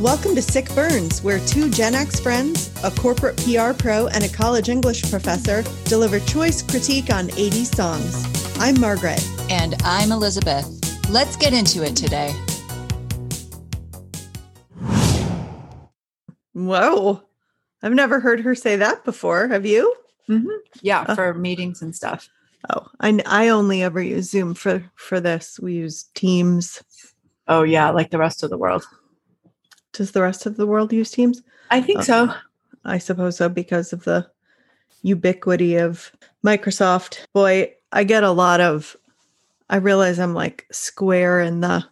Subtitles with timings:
[0.00, 4.30] Welcome to Sick Burns, where two Gen X friends, a corporate PR pro, and a
[4.30, 8.56] college English professor deliver choice critique on 80 songs.
[8.58, 9.22] I'm Margaret.
[9.50, 10.66] And I'm Elizabeth.
[11.10, 12.34] Let's get into it today.
[16.54, 17.20] Whoa.
[17.82, 19.48] I've never heard her say that before.
[19.48, 19.94] Have you?
[20.30, 20.48] Mm-hmm.
[20.80, 22.30] Yeah, uh, for meetings and stuff.
[22.70, 25.60] Oh, I, I only ever use Zoom for for this.
[25.60, 26.82] We use Teams.
[27.46, 28.86] Oh yeah, like the rest of the world.
[29.92, 31.42] Does the rest of the world use Teams?
[31.70, 32.34] I think oh, so.
[32.84, 34.28] I suppose so because of the
[35.02, 36.12] ubiquity of
[36.44, 37.26] Microsoft.
[37.32, 38.96] Boy, I get a lot of
[39.68, 41.84] I realize I'm like square in the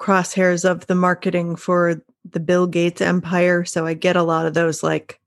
[0.00, 4.54] crosshairs of the marketing for the Bill Gates empire, so I get a lot of
[4.54, 5.20] those like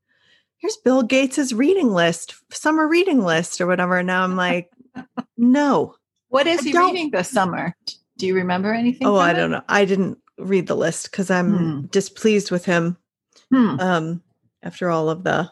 [0.57, 3.97] here's Bill Gates's reading list, summer reading list or whatever.
[3.97, 4.69] And now I'm like,
[5.37, 5.95] no.
[6.29, 7.75] What is I he reading this summer?
[8.17, 9.07] Do you remember anything?
[9.07, 9.61] Oh, I don't know.
[9.69, 11.85] I didn't read the list because I'm hmm.
[11.87, 12.97] displeased with him.
[13.51, 13.79] Hmm.
[13.79, 14.23] Um,
[14.63, 15.49] after all of the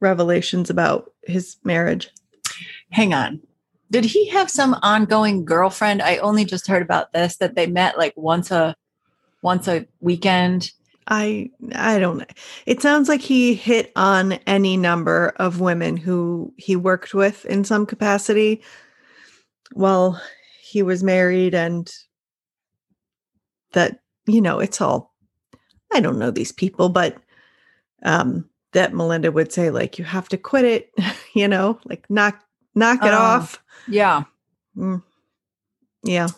[0.00, 2.08] revelations about his marriage.
[2.90, 3.40] Hang on.
[3.90, 6.02] Did he have some ongoing girlfriend?
[6.02, 8.76] I only just heard about this that they met like once a
[9.42, 10.72] once a weekend
[11.08, 12.26] I I don't know.
[12.66, 17.64] It sounds like he hit on any number of women who he worked with in
[17.64, 18.62] some capacity
[19.72, 20.20] while
[20.60, 21.90] he was married and
[23.72, 25.14] that you know it's all
[25.92, 27.16] I don't know these people but
[28.04, 30.94] um that Melinda would say like you have to quit it,
[31.34, 32.42] you know, like knock
[32.74, 33.62] knock it uh, off.
[33.86, 34.24] Yeah.
[34.76, 35.02] Mm.
[36.04, 36.28] Yeah.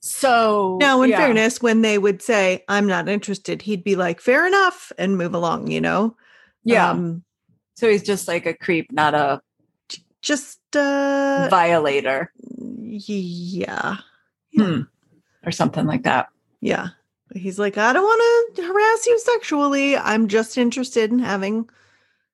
[0.00, 1.18] So now, in yeah.
[1.18, 5.34] fairness, when they would say, I'm not interested, he'd be like, fair enough, and move
[5.34, 6.16] along, you know?
[6.64, 6.90] Yeah.
[6.90, 7.24] Um,
[7.74, 9.42] so he's just like a creep, not a
[10.22, 12.32] just a violator.
[12.46, 13.96] Yeah.
[14.52, 14.64] yeah.
[14.64, 14.80] Hmm.
[15.44, 16.28] Or something like that.
[16.60, 16.88] Yeah.
[17.34, 19.96] He's like, I don't want to harass you sexually.
[19.96, 21.68] I'm just interested in having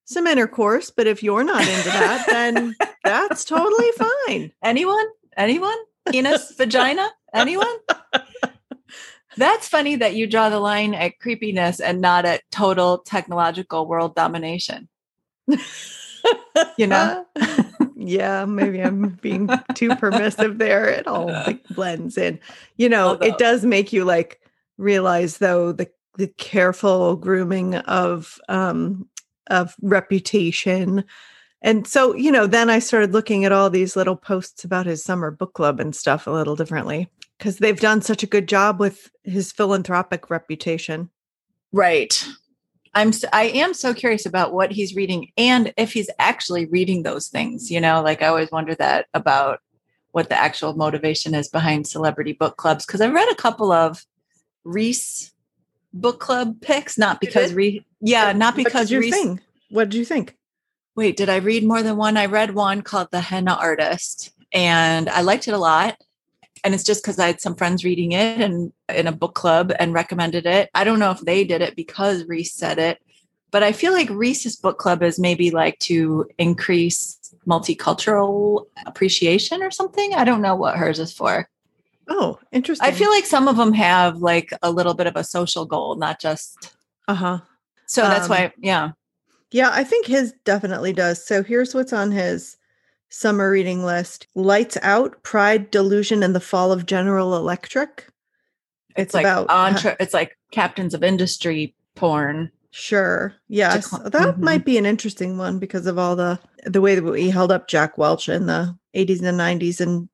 [0.05, 0.91] some intercourse.
[0.91, 4.53] But if you're not into that, then that's totally fine.
[4.63, 5.07] Anyone?
[5.37, 5.77] Anyone?
[6.11, 7.11] Penis, vagina?
[7.33, 7.77] Anyone?
[9.37, 14.15] That's funny that you draw the line at creepiness and not at total technological world
[14.15, 14.89] domination.
[16.77, 17.27] you know?
[18.09, 20.89] Yeah, maybe I'm being too permissive there.
[20.89, 22.39] It all like blends in.
[22.77, 24.41] You know, Although, it does make you like
[24.79, 29.09] realize though the the careful grooming of um
[29.49, 31.05] of reputation
[31.65, 35.03] and so, you know, then I started looking at all these little posts about his
[35.03, 38.79] summer book club and stuff a little differently because they've done such a good job
[38.79, 41.09] with his philanthropic reputation.
[41.73, 42.23] Right.
[42.95, 47.29] I'm I am so curious about what he's reading and if he's actually reading those
[47.29, 49.61] things, you know, like I always wonder that about
[50.13, 54.05] what the actual motivation is behind celebrity book clubs because I've read a couple of
[54.65, 55.33] Reese
[55.93, 59.41] book club picks not because Reese yeah, not because what Reese think?
[59.71, 60.37] What did you think?
[60.97, 62.17] wait, did I read more than one?
[62.17, 65.97] I read one called The Henna Artist and I liked it a lot.
[66.65, 69.73] And it's just because I had some friends reading it and in a book club
[69.79, 70.71] and recommended it.
[70.75, 73.01] I don't know if they did it because Reese said it,
[73.51, 79.71] but I feel like Reese's book club is maybe like to increase multicultural appreciation or
[79.71, 80.15] something.
[80.15, 81.49] I don't know what hers is for.
[82.09, 82.89] Oh, interesting.
[82.89, 85.97] I feel like some of them have like a little bit of a social goal,
[85.97, 86.75] not just.
[87.09, 87.39] Uh huh.
[87.87, 88.93] So that's um, why, yeah.
[89.51, 91.25] Yeah, I think his definitely does.
[91.25, 92.57] So here's what's on his
[93.15, 98.09] summer reading list Lights Out, Pride, Delusion, and the Fall of General Electric.
[98.91, 102.51] It's, it's like about entre- it's like captains of industry porn.
[102.71, 103.35] Sure.
[103.49, 103.91] Yes.
[103.91, 104.45] Just, that mm-hmm.
[104.45, 107.69] might be an interesting one because of all the the way that we held up
[107.69, 110.09] Jack Welch in the 80s and 90s and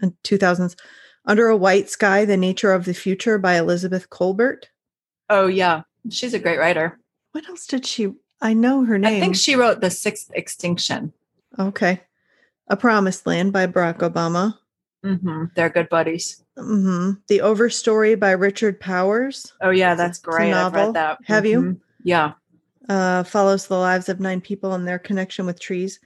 [0.00, 0.76] and 2000s.
[1.24, 4.64] Under a White Sky: The Nature of the Future by Elizabeth Kolbert.
[5.30, 6.98] Oh yeah, she's a great writer.
[7.30, 9.18] What else did she I know her name.
[9.18, 11.12] I think she wrote The Sixth Extinction.
[11.58, 12.00] Okay.
[12.68, 14.58] A Promised Land by Barack Obama.
[15.04, 15.44] Mm-hmm.
[15.54, 16.42] They're good buddies.
[16.56, 17.12] Mm-hmm.
[17.28, 19.52] The Overstory by Richard Powers.
[19.60, 20.50] Oh yeah, that's great.
[20.50, 20.80] Novel.
[20.80, 21.18] I've read that.
[21.24, 21.70] Have mm-hmm.
[21.70, 21.80] you?
[22.04, 22.32] Yeah.
[22.88, 25.98] Uh, follows the lives of nine people and their connection with trees.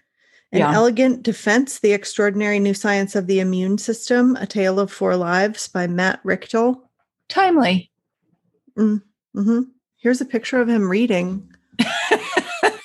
[0.53, 0.73] An yeah.
[0.73, 5.69] Elegant Defense, The Extraordinary New Science of the Immune System, A Tale of Four Lives
[5.69, 6.81] by Matt Richtel.
[7.29, 7.91] Timely.
[8.79, 9.61] Mm-hmm.
[9.97, 11.51] Here's a picture of him reading.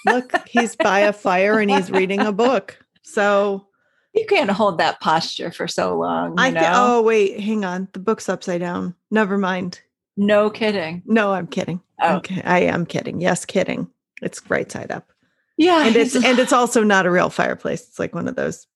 [0.05, 2.77] Look, he's by a fire and he's reading a book.
[3.03, 3.67] So
[4.13, 6.35] you can't hold that posture for so long.
[6.37, 6.71] I know?
[6.73, 7.87] oh wait, hang on.
[7.93, 8.95] The book's upside down.
[9.09, 9.81] Never mind.
[10.17, 11.03] No kidding.
[11.05, 11.81] No, I'm kidding.
[12.01, 12.17] Oh.
[12.17, 13.21] Okay, I am kidding.
[13.21, 13.87] Yes, kidding.
[14.21, 15.11] It's right side up.
[15.57, 17.87] Yeah, and it's and it's also not a real fireplace.
[17.87, 18.67] It's like one of those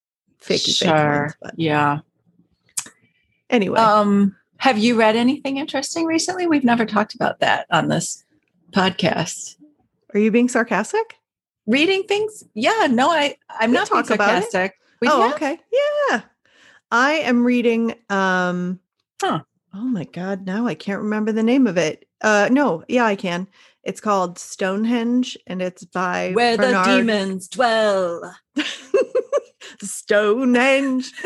[0.41, 0.87] fakey sure.
[0.87, 1.35] fake ones.
[1.41, 1.53] But.
[1.57, 1.99] Yeah.
[3.49, 6.47] Anyway, um, Have you read anything interesting recently?
[6.47, 8.23] We've never talked about that on this
[8.71, 9.55] podcast.
[10.15, 11.17] Are you being sarcastic?
[11.67, 12.45] Reading things?
[12.53, 14.49] Yeah, no, I I'm We not being talk about it.
[14.49, 14.79] sarcastic.
[15.05, 15.35] Oh, have?
[15.35, 15.59] okay.
[16.09, 16.21] Yeah.
[16.89, 18.79] I am reading um
[19.21, 19.41] Huh.
[19.73, 22.07] Oh my god, now I can't remember the name of it.
[22.21, 23.49] Uh no, yeah, I can.
[23.83, 28.33] It's called Stonehenge and it's by Where Bernard the demons dwell.
[29.81, 31.11] Stonehenge.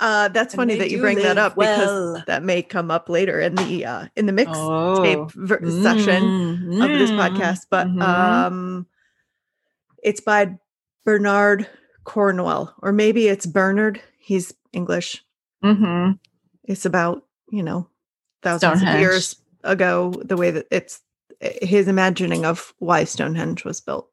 [0.00, 3.56] Uh that's funny that you bring that up because that may come up later in
[3.56, 5.02] the uh in the mix Oh.
[5.02, 7.18] tape ver- session of this Mm.
[7.18, 8.00] podcast, but Mhm.
[8.00, 8.86] um
[10.04, 10.56] it's by
[11.04, 11.66] Bernard
[12.04, 14.00] Cornwell or maybe it's Bernard.
[14.20, 15.24] He's English.
[15.64, 16.20] Mhm.
[16.62, 17.88] It's about, you know,
[18.44, 19.34] thousands of years
[19.64, 21.00] ago the way that it's
[21.40, 24.08] his imagining of why Stonehenge was built.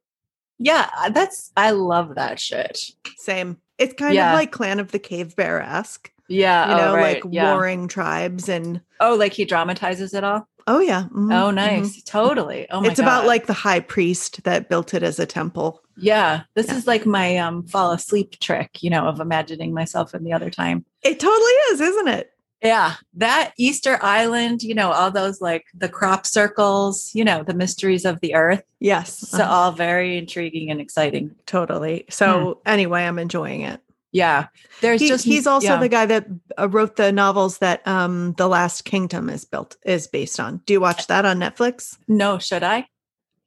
[0.59, 2.79] Yeah, that's I love that shit.
[3.17, 3.57] Same.
[3.77, 4.31] It's kind Yeah.
[4.31, 6.69] of like Clan of the Cave Bear esque, Yeah.
[6.71, 7.23] you know, oh, right.
[7.23, 7.51] like yeah.
[7.53, 10.47] warring tribes and Oh, like he dramatizes it all.
[10.67, 11.03] oh yeah.
[11.13, 11.55] mhm, Oh, mhm.
[11.55, 12.01] nice.
[12.03, 12.67] Totally.
[12.69, 15.81] Oh my it's about like the high priest that built it as a temple.
[15.97, 16.41] yeah.
[16.55, 16.77] This Yeah.
[16.77, 20.49] is like my um fall asleep trick, you know, of imagining myself in the other
[20.49, 20.85] time.
[21.03, 22.31] It totally is, isn't it?
[22.65, 27.53] Yeah, that Easter Island, you know, all those like the crop circles, you know, the
[27.53, 28.63] mysteries of the earth.
[28.79, 29.17] Yes.
[29.29, 31.35] So uh-huh, all very intriguing and exciting.
[31.45, 32.05] totally.
[32.09, 33.81] So anyway, I'm enjoying it.
[34.11, 34.47] Yeah.
[34.81, 35.79] There's He- just he's also yeah.
[35.79, 36.25] the guy that
[36.57, 40.61] uh, wrote the novels that um The Last Kingdom is built is based on.
[40.65, 41.97] Do you watch that on Netflix?
[42.07, 42.87] No, should I?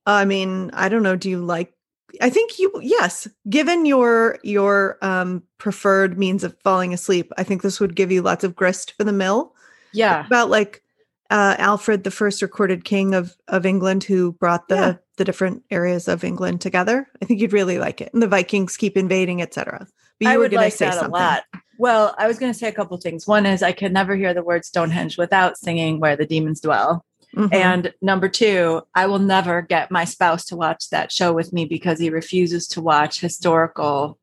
[0.07, 1.17] I mean, I don't know.
[1.17, 1.73] Do you like?
[2.21, 3.29] I think you yes.
[3.49, 8.23] Given your your um preferred means of falling asleep, I think this would give you
[8.23, 9.55] lots of grist for the mill.
[9.93, 10.27] Yeah.
[10.27, 10.83] About like
[11.31, 14.95] uh Alfred, the first recorded king of of England, who brought the Yeah.
[15.19, 17.07] the different areas of England together.
[17.21, 18.13] I think you'd really like it.
[18.15, 19.87] And the Vikings keep invading, etc.
[20.19, 21.11] But you I were would gonna like say that something.
[21.15, 21.45] a lot.
[21.81, 23.29] Well, I was going to say a couple things.
[23.29, 27.05] One is I can never hear the word Stonehenge without singing "Where the Demons Dwell,"
[27.37, 27.53] Mhm.
[27.53, 31.65] and number two, I will never get my spouse to watch that show with me
[31.67, 34.19] because he refuses to watch historical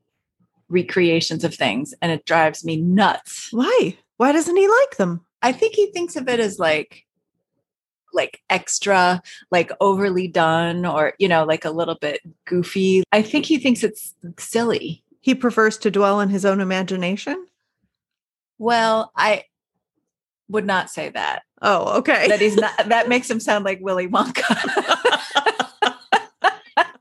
[0.70, 3.50] recreations of things, and it drives me nuts.
[3.52, 3.98] why?
[4.18, 5.26] Why doesn't he like them?
[5.42, 7.04] I think he thinks of it as like
[8.14, 9.22] like extra,
[9.52, 13.04] like overly done, or you know, like a little bit goofy.
[13.12, 15.04] I think he thinks it's silly.
[15.20, 17.46] He prefers to dwell in his own imagination.
[18.58, 19.44] Well, I
[20.50, 21.44] would not say that.
[21.62, 22.28] Oh, okay.
[22.28, 24.44] That he's not that makes him sound like Willy Wonka.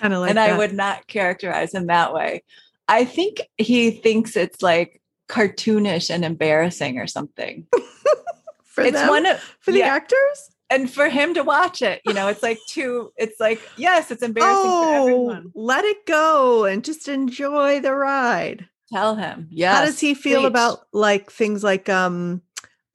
[0.00, 2.42] kind of like and I would not characterize him that way.
[2.88, 7.66] I think he thinks it's like cartoonish and embarrassing or something.
[8.64, 9.08] for it's them?
[9.08, 9.86] one of for the yeah.
[9.86, 10.50] actors.
[10.70, 14.22] and for him to watch it, you know, it's like too it's like yes, it's
[14.22, 15.52] embarrassing for Oh, everyone.
[15.54, 18.68] let it go and just enjoy the ride.
[18.92, 19.48] Tell him.
[19.50, 19.74] Yeah.
[19.74, 22.40] How does he feel about like things like um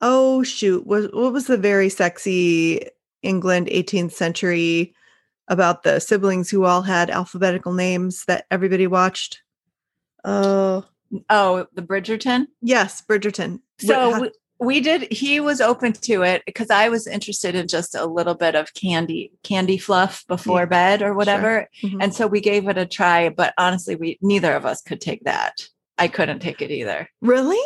[0.02, 2.88] oh shoot, what what was the very sexy
[3.22, 4.94] England 18th century
[5.48, 9.42] about the siblings who all had alphabetical names that everybody watched?
[10.24, 10.86] Oh,
[11.30, 12.48] Oh, the Bridgerton?
[12.62, 13.60] yes, Bridgerton.
[13.80, 14.32] So how- we,
[14.62, 18.36] we did he was open to it because I was interested in just a little
[18.36, 21.68] bit of candy candy fluff before Yeah, bed or whatever.
[21.84, 21.98] Mhm.
[22.02, 25.24] And so we gave it a try, but honestly, we neither of us could take
[25.26, 25.68] that.
[25.98, 27.10] I couldn't take it either.
[27.22, 27.60] really?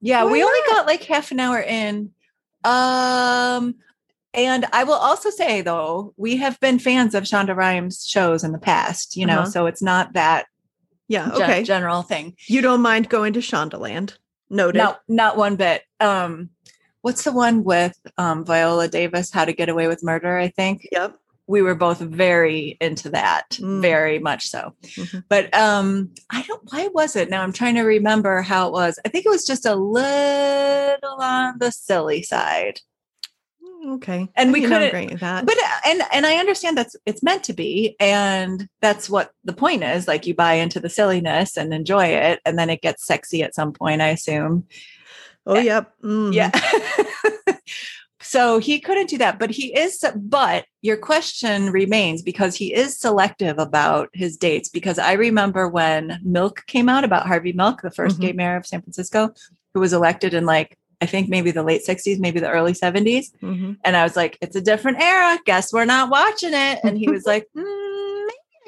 [0.00, 2.10] Yeah, Why we only got like half an hour in.
[2.64, 3.74] Um
[4.34, 8.52] and I will also say though, we have been fans of Shonda Rhimes shows in
[8.52, 9.50] the past, you know, Uh-huh.
[9.50, 10.46] so it's not that
[11.08, 11.62] Yeah, gen- okay.
[11.64, 12.36] general thing.
[12.46, 14.16] You don't mind going to Shondaland.
[14.50, 14.78] Noted.
[14.78, 15.82] Not not one bit.
[16.00, 16.50] Um
[17.00, 20.86] what's the one with um Viola Davis, How to Get Away with Murder, I think.
[20.92, 21.17] Yep.
[21.48, 23.80] We were both very into that Mm.
[23.82, 25.24] very much so Mhm.
[25.28, 28.98] but um i don't why was it now i'm trying to remember how it was
[29.04, 32.80] i think it was just a little on the silly side
[33.86, 34.28] Okay.
[34.34, 35.46] And I we couldn't- great with that.
[35.46, 39.52] but uh, and and i understand that's it's meant to be and that's what the
[39.52, 43.06] point is like you buy into the silliness and enjoy it and then it gets
[43.06, 44.66] sexy at some point i assume
[45.46, 45.92] oh, yep.
[46.02, 46.34] mhm.
[46.34, 46.50] yeah
[48.28, 52.98] so he couldn't do that but he is but your question remains because he is
[52.98, 57.90] selective about his dates because i remember when milk came out about harvey milk the
[57.90, 58.20] 1st Mhm.
[58.20, 59.20] gay mayor of san francisco
[59.72, 63.26] who was elected in like i think maybe the late 60s maybe the early 70s
[63.42, 63.76] Mhm.
[63.84, 67.08] and i was like it's a different era guess we're not watching it and he
[67.08, 67.87] was like "Mm,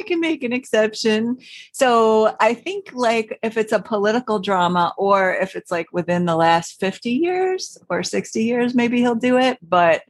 [0.00, 1.36] i can make an exception
[1.72, 6.36] so I think like if it's a political drama or if it's like within the
[6.36, 9.58] last 50 years or 60 years, maybe he'll do it.
[9.62, 10.02] But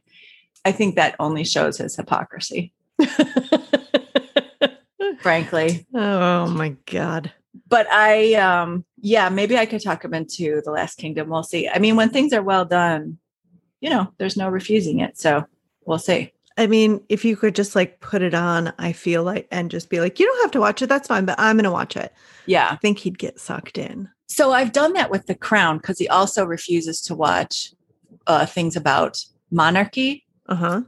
[0.65, 2.73] I think that only shows his hypocrisy,
[5.19, 5.85] frankly.
[5.93, 7.31] oh my god.
[7.67, 11.29] But I um yeah, maybe I could talk him into the last kingdom.
[11.29, 11.67] We'll see.
[11.67, 13.17] I mean, when things are well done,
[13.79, 15.17] you know, there's no refusing it.
[15.17, 15.45] So
[15.85, 16.33] we'll see.
[16.57, 19.89] I mean, if you could just like put it on, I feel like, and just
[19.89, 20.87] be like, you don't have to watch it.
[20.87, 22.13] That's fine, but I'm going to watch it.
[22.45, 22.69] Yeah.
[22.71, 24.09] I think he'd get sucked in.
[24.27, 27.73] So I've done that with The Crown because he also refuses to watch
[28.27, 30.25] uh, things about monarchy.
[30.47, 30.81] Uh huh.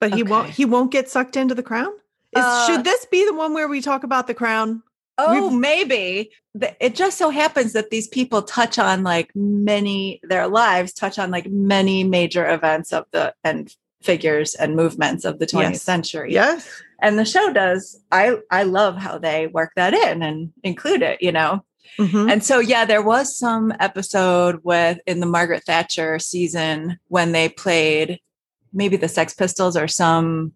[0.00, 0.50] But he won't.
[0.50, 1.92] He won't get sucked into the crown.
[2.36, 4.82] Is, Uh, should this be the one where we talk about the crown?
[5.18, 6.30] Oh, We've- maybe.
[6.80, 11.30] It just so happens that these people touch on like many, their lives touch on
[11.30, 13.74] like many major events of the and
[14.06, 15.82] figures and movements of the 20th Yes.
[15.82, 16.32] century.
[16.32, 16.68] Yes.
[17.02, 18.00] And the show does.
[18.12, 21.64] I I love how they work that in and include it, you know.
[21.98, 22.30] Mhm.
[22.32, 27.48] And so yeah, there was some episode with in the Margaret Thatcher season when they
[27.48, 28.18] played
[28.72, 30.52] maybe the Sex Pistols or some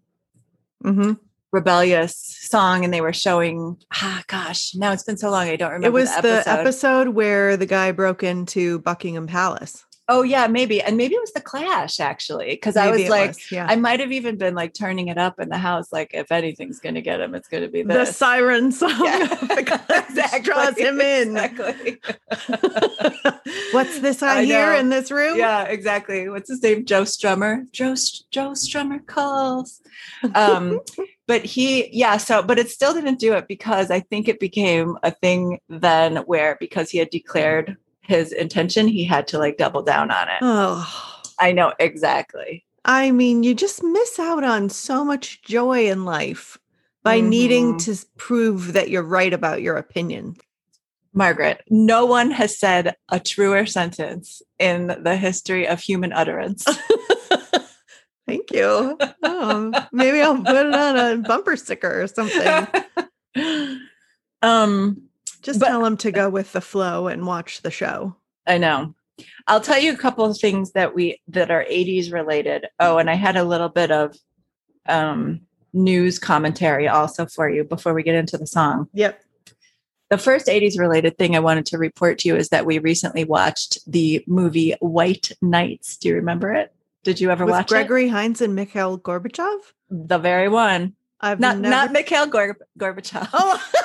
[0.83, 1.17] Mhm.
[1.51, 5.71] rebellious song and they were showing ah gosh now it's been so long i don't
[5.71, 6.59] remember It was the the episode.
[6.59, 9.85] episode where the guy broke into Buckingham Palace.
[10.07, 13.51] Oh yeah maybe and maybe it was the clash actually because i was like was,
[13.51, 13.65] yeah.
[13.69, 16.79] i might have even been like turning it up in the house like if anything's
[16.79, 19.25] gonna get him it's gonna be the siren song Yeah.
[19.27, 21.37] the draws him in.
[21.37, 21.99] exactly
[23.71, 24.79] What's this I, I hear know.
[24.79, 25.37] in this room?
[25.37, 27.95] yeah exactly what's his name joe strummer joe
[28.31, 29.81] joe strummer calls
[30.35, 30.79] um
[31.27, 34.97] but he yeah so but it still didn't do it because i think it became
[35.03, 39.81] a thing then where because he had declared his intention he had to like double
[39.81, 45.05] down on it Oh, i know exactly I mean, you just miss out on so
[45.05, 46.57] much joy in life
[47.03, 47.85] by needing Mhm.
[47.85, 50.35] to prove that you're right about your opinion.
[51.13, 56.65] margaret no one has said a truer sentence in the history of human utterance
[58.27, 58.97] Thank you.
[59.23, 62.67] Oh, maybe I'll put it on a bumper sticker or something.
[64.41, 65.01] um
[65.41, 68.15] Just But- tell them to go with the flow and watch the show.
[68.47, 68.95] I know.
[69.47, 72.67] I'll tell you a couple of things that we that are 80s related.
[72.79, 74.15] Oh, and I had a little bit of
[74.87, 75.41] um
[75.73, 78.87] news commentary also for you before we get into the song.
[78.93, 79.21] Yep.
[80.09, 83.23] The first 80s related thing I wanted to report to you is that we recently
[83.23, 85.95] watched the movie White Nights.
[85.97, 86.73] Do you remember it?
[87.03, 89.59] Did you ever watch it With watch Gregory Hines and Mikhail Gorbachev?
[89.89, 90.95] The very one.
[91.21, 91.69] I've Not never...
[91.71, 93.29] not Mikhail Gor- Gorbachev.
[93.33, 93.59] Oh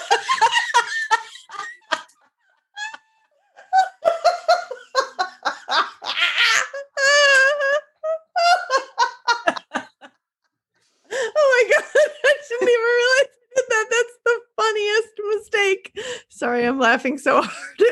[11.11, 11.85] my god!
[12.25, 13.87] I didn't even realize I did that.
[13.91, 14.41] That's the
[14.77, 15.99] funniest mistake.
[16.29, 17.83] Sorry, I'm laughing so hard.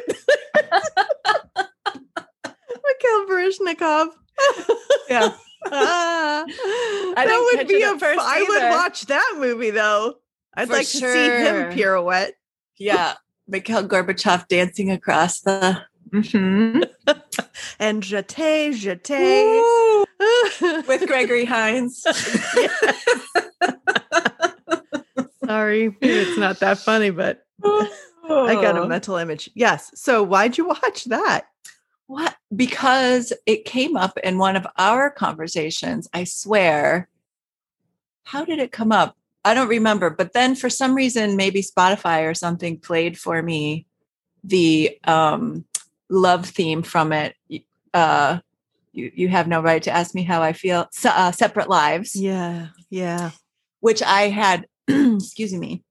[2.84, 4.08] Mikhail Baryshnikov.
[5.08, 5.32] Yeah.
[5.72, 7.98] Ah, didn't that would be a.
[7.98, 10.16] first I would watch that movie though.
[10.54, 12.32] I'd For like to see him pirouette.
[12.76, 13.14] Yeah.
[13.48, 16.84] Mikhail Gorbachev dancing across the Mhm.
[17.78, 20.04] and jete, jete.
[20.86, 22.04] With Gregory Hines.
[25.54, 29.49] Sorry, it's not that funny, but I got a mental image.
[29.54, 29.92] Yes.
[29.94, 31.44] So why'd you watch that?
[32.08, 32.34] What?
[32.54, 36.08] Because it came up in one of our conversations.
[36.12, 37.08] I swear.
[38.25, 39.16] How did it come up?
[39.44, 40.11] I don't remember.
[40.11, 43.87] But then for some reason, maybe Spotify or something played for me
[44.42, 45.64] the um,
[46.11, 47.37] love theme from it.
[47.92, 48.40] Uh,
[48.92, 50.88] you, you have no right to ask me how I feel.
[50.90, 52.16] Se- uh, separate lives.
[52.16, 52.68] Yeah.
[52.90, 53.30] Yeah.
[53.80, 55.82] which I had, excuse me,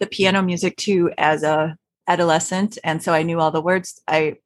[0.00, 4.00] the piano music too as a adolescent, and so I knew all the words.
[4.08, 4.36] I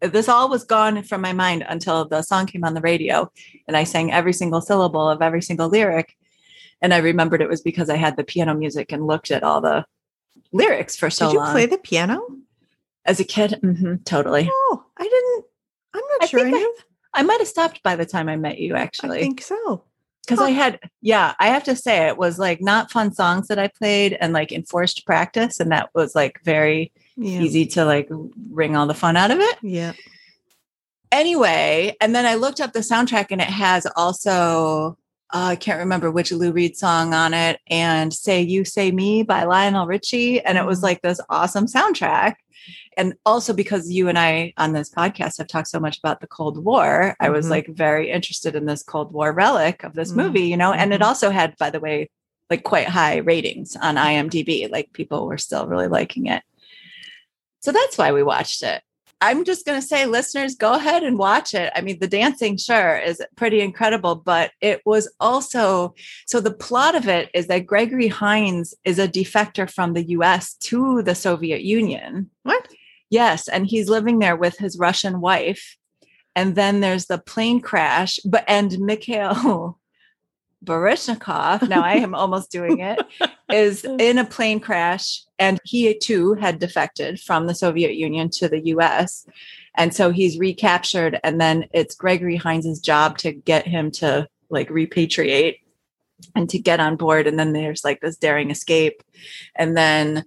[0.00, 3.30] this all was gone from my mind until the song came on the radio,
[3.66, 6.16] and I sang every single syllable of every single lyric,
[6.82, 9.60] and I remembered it was because I had the piano music and looked at all
[9.60, 9.84] the
[10.52, 11.32] lyrics for so long.
[11.32, 11.52] Did you long.
[11.52, 12.38] play the piano?
[13.08, 13.58] as a kid?
[13.62, 14.48] Mhm, totally.
[14.52, 15.44] Oh, I didn't.
[15.94, 16.80] I'm not I sure I think
[17.14, 17.20] I-.
[17.20, 19.82] I might have stopped by the time I met you, Actually, I think so.
[20.36, 20.44] Because.
[20.44, 23.68] I had, yeah, I have to say it was like not fun songs that I
[23.68, 27.40] played and like enforced practice, and that was like very Yeah.
[27.40, 28.08] easy to like
[28.50, 29.56] wring all the fun out of it.
[29.62, 29.92] Yeah.
[31.10, 34.98] Anyway, and then I looked up the soundtrack, and it has also
[35.34, 39.22] uh, I can't remember which Lou Reed song on it, and "Say You Say Me"
[39.22, 40.82] by Lionel Richie, and it was Mhm.
[40.84, 42.36] like this awesome soundtrack.
[42.98, 46.26] And also because you and I on this podcast have talked so much about the
[46.26, 47.50] Cold War, I was Mhm.
[47.50, 50.16] like very interested in this Cold War relic of this Mm.
[50.16, 51.06] movie, you know, and it Mhm.
[51.06, 52.10] also had, by the way,
[52.50, 54.66] like quite high ratings on IMDb.
[54.70, 56.42] Like people were still really liking it.
[57.60, 58.82] So that's why we watched it.
[59.20, 61.72] I'm just going to say, listeners, go ahead and watch it.
[61.74, 65.94] I mean, the dancing, sure, is pretty incredible, but it was also
[66.26, 70.54] so the plot of it is that Gregory Hines is a defector from the US
[70.70, 72.30] to the Soviet Union.
[72.44, 72.68] What?
[73.10, 73.48] Yes.
[73.48, 75.76] And he's living there with his Russian wife.
[76.36, 79.78] And then there's the plane crash, but and Mikhail
[80.64, 83.00] Baryshnikov, now I am almost doing it,
[83.50, 85.22] is in a plane crash.
[85.38, 89.26] And he too had defected from the Soviet Union to the US.
[89.76, 91.20] And so he's recaptured.
[91.22, 95.60] And then it's Gregory Hines' job to get him to like repatriate
[96.34, 97.26] and to get on board.
[97.26, 99.02] And then there's like this daring escape.
[99.54, 100.24] And then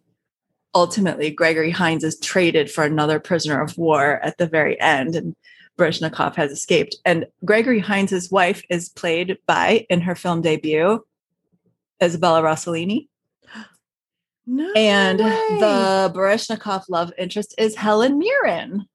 [0.73, 5.15] ultimately, Gregory Hines is traded for another prisoner of war at the very end.
[5.15, 5.35] And
[5.77, 6.95] Baryshnikov has escaped.
[7.05, 11.03] And Gregory Hines' wife is played by, in her film debut,
[12.01, 13.07] Isabella Rossellini.
[14.47, 15.57] No and way.
[15.59, 18.87] the Baryshnikov love interest is Helen Mirren.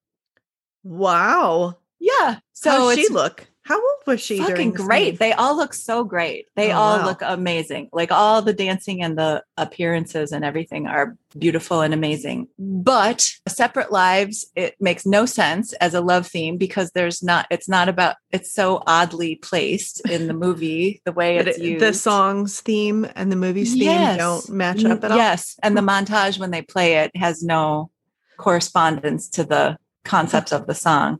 [0.82, 1.76] wow.
[2.00, 2.38] Yeah.
[2.52, 3.46] So So How's she look?
[3.66, 4.38] How old was she?
[4.38, 5.18] fucking great.
[5.18, 6.46] They all look so great.
[6.54, 7.04] They Oh, all wow.
[7.06, 7.88] look amazing.
[7.92, 12.46] Like all the dancing and the appearances and everything are beautiful and amazing.
[12.58, 17.68] But separate lives, it makes no sense as a love theme because there's not, it's
[17.68, 21.84] not about, it's so oddly placed in the movie, the way it's it- used.
[21.84, 24.16] the song's theme and the movie's theme Yes.
[24.18, 25.16] don't match up at all.
[25.16, 25.56] Yes.
[25.64, 27.90] And the montage when they play it has no
[28.36, 31.18] correspondence to the concepts of the song.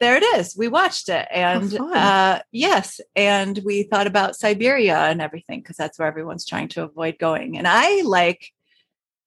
[0.00, 0.56] There it is.
[0.56, 1.28] We watched it.
[1.30, 1.96] And fun.
[1.96, 3.00] uh, yes.
[3.14, 7.58] And we thought about Siberia and everything because that's where everyone's trying to avoid going.
[7.58, 8.50] And I like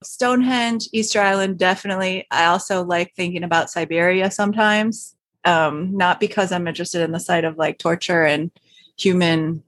[0.04, 2.26] Stonehenge, Easter Island, definitely.
[2.32, 5.16] I also like thinking about Siberia sometimes.
[5.46, 8.50] Um, not because I'm interested in the site of like torture and
[8.98, 9.62] human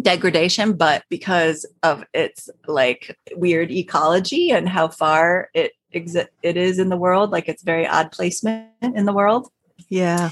[0.00, 6.78] degradation, but because of its like weird ecology and how far it exi- it is
[6.78, 7.30] in the world.
[7.30, 9.50] Like it's very odd placement in the world.
[9.88, 10.30] Yeah.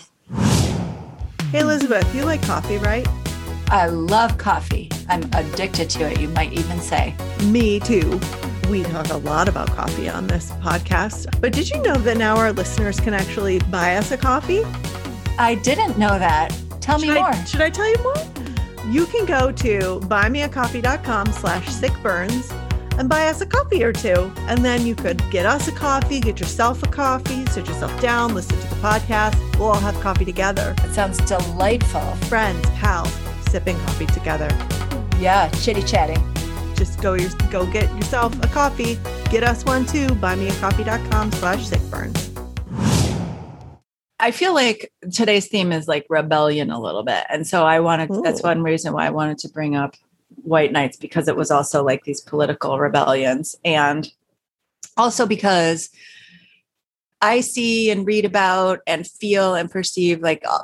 [1.50, 3.06] Hey, Elizabeth, you like coffee, right?
[3.68, 4.90] I love coffee.
[5.08, 7.14] I'm addicted to it, you might even say.
[7.44, 8.20] Me too.
[8.70, 11.40] We talk a lot about coffee on this podcast.
[11.40, 14.62] But did you know that now our listeners can actually buy us a coffee?
[15.38, 16.56] I didn't know that.
[16.80, 17.30] Tell me more.
[17.30, 18.16] I, should I tell you more?
[18.90, 22.52] You can go to buymeacoffee.com slash sickburns
[22.98, 24.32] and buy us a coffee or two.
[24.48, 28.34] And then you could get us a coffee, get yourself a coffee, sit yourself down,
[28.34, 29.38] listen to the podcast.
[29.58, 30.74] We'll all have coffee together.
[30.84, 32.14] It sounds delightful.
[32.28, 33.12] Friends, pals,
[33.50, 34.48] sipping coffee together.
[35.18, 36.22] Yeah, chitty chatting.
[36.74, 38.98] Just go your, go get yourself a coffee.
[39.30, 40.08] Get us one too.
[40.08, 42.30] Buymeacoffee.com slash sickburns.
[44.18, 47.24] I feel like today's theme is like rebellion a little bit.
[47.28, 49.94] And so I wanted, that's one reason why I wanted to bring up
[50.46, 53.56] White Nights because it was also like these political rebellions.
[53.64, 54.10] And
[54.96, 55.90] also because
[57.20, 60.62] I see and read about and feel and perceive like uh,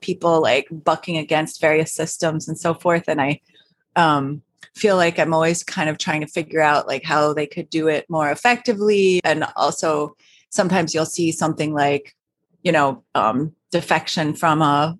[0.00, 3.04] people like bucking against various systems and so forth.
[3.08, 3.40] And I
[3.96, 4.42] um,
[4.74, 7.88] feel like I'm always kind of trying to figure out like how they could do
[7.88, 9.20] it more effectively.
[9.24, 10.16] And also
[10.50, 12.14] sometimes you'll see something like,
[12.62, 14.98] you know, um, defection from a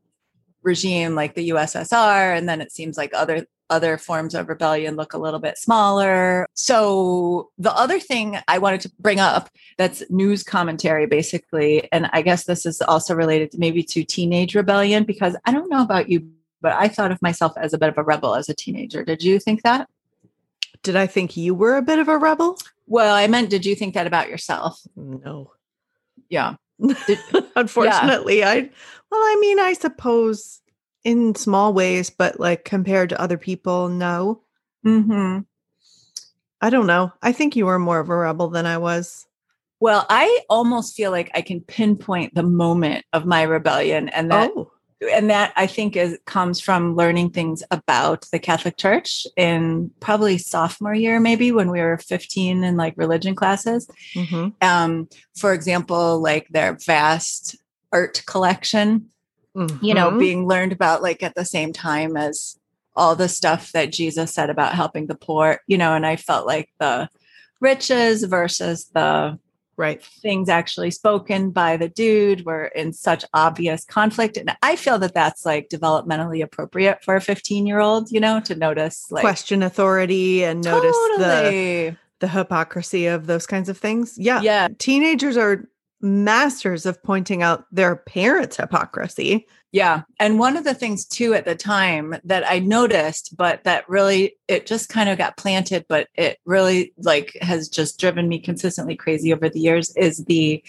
[0.62, 5.14] regime like the USSR, and then it seems like other other forms of rebellion look
[5.14, 6.46] a little bit smaller.
[6.54, 12.22] So the other thing I wanted to bring up that's news commentary basically, and I
[12.22, 16.08] guess this is also related to maybe to teenage rebellion because I don't know about
[16.08, 16.28] you,
[16.60, 19.04] but I thought of myself as a bit of a rebel as a teenager.
[19.04, 19.88] Did you think that?
[20.82, 22.58] Did I think you were a bit of a rebel?
[22.86, 24.80] Well, I meant, did you think that about yourself?
[24.94, 25.52] No.
[26.28, 26.56] Yeah.
[27.56, 28.68] Unfortunately, I
[29.10, 30.60] well, I mean, I suppose
[31.04, 34.42] in small ways, but like compared to other people, no.
[34.84, 35.40] Mm-hmm.
[36.60, 37.12] I don't know.
[37.22, 39.26] I think you were more of a rebel than I was.
[39.80, 44.50] Well, I almost feel like I can pinpoint the moment of my rebellion, and that
[44.54, 44.70] oh,
[45.12, 50.38] and that I think is comes from learning things about the Catholic Church in probably
[50.38, 53.88] sophomore year, maybe when we were 15 in like religion classes.
[54.14, 57.56] mhm, Um, for example, like their vast
[57.92, 59.10] art collection,
[59.54, 60.18] you know, mhm.
[60.18, 62.58] being learned about like at the same time as
[62.96, 66.46] all the stuff that Jesus said about helping the poor, you know, and I felt
[66.46, 67.08] like the
[67.60, 69.38] riches versus the
[69.76, 70.02] right.
[70.02, 75.14] things actually spoken by the dude were in such obvious conflict and i feel that
[75.14, 79.64] that's like developmentally appropriate for a 15 year old you know to notice like Question
[79.64, 84.16] authority and notice the the hypocrisy of those kinds of things.
[84.16, 84.40] Yeah.
[84.40, 85.68] yeah Teenagers are
[86.04, 89.46] masters of pointing out their parents' hypocrisy.
[89.72, 93.88] yeah and one of the things too at the time that i noticed but that
[93.88, 98.38] really it just kind of got planted but it really like has just driven me
[98.38, 100.62] consistently crazy over the years is the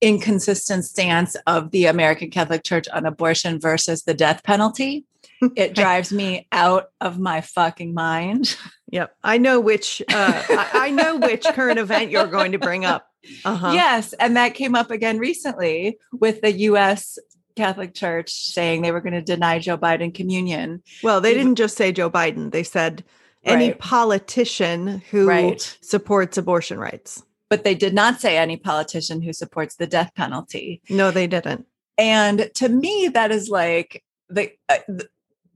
[0.00, 5.04] inconsistent stance of the american catholic church on abortion versus the death penalty
[5.56, 8.56] it drives me out of my fucking mind
[8.92, 9.16] Yep.
[9.24, 13.06] I know which uh I, I know which current event you're going to bring up.
[13.44, 13.72] Uh-huh.
[13.72, 14.12] Yes.
[14.14, 17.18] And that came up again recently with the US
[17.56, 20.82] Catholic Church saying they were going to deny Joe Biden communion.
[21.02, 23.04] Well, they didn't just say Joe Biden, they said
[23.44, 23.78] any right.
[23.78, 25.78] politician who right.
[25.82, 27.22] supports abortion rights.
[27.50, 30.80] But they did not say any politician who supports the death penalty.
[30.88, 31.66] No, they didn't.
[31.98, 35.08] And to me, that is like the, uh, the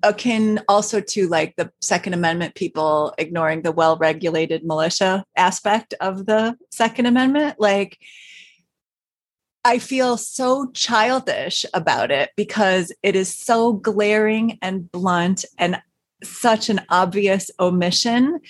[0.03, 6.27] akin also to like the Second Amendment people ignoring the well regulated militia aspect of
[6.27, 7.57] the Second Amendment.
[7.59, 7.99] Like,
[9.65, 15.81] I feel so childish about it because it is so glaring and blunt and
[16.23, 18.41] such an obvious omission.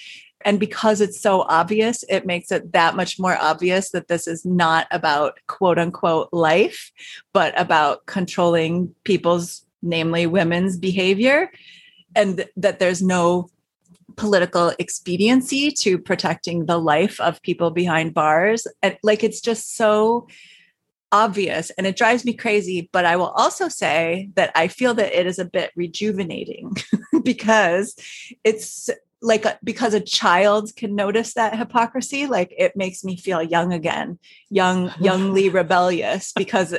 [0.44, 4.44] And because it's so obvious, it makes it that much more obvious that this is
[4.44, 6.92] not about quote unquote life,
[7.32, 11.50] but about controlling people's namely women's behavior,
[12.14, 13.48] and th- that there's no
[14.16, 18.66] political expediency to protecting the life of people behind bars.
[18.82, 20.26] And like it's just so
[21.12, 22.88] obvious and it drives me crazy.
[22.92, 26.76] But I will also say that I feel that it is a bit rejuvenating
[27.22, 27.94] because
[28.44, 28.90] it's
[29.26, 33.72] like uh, because a child can notice that hypocrisy like it makes me feel young
[33.72, 34.18] again
[34.50, 36.74] young youngly rebellious because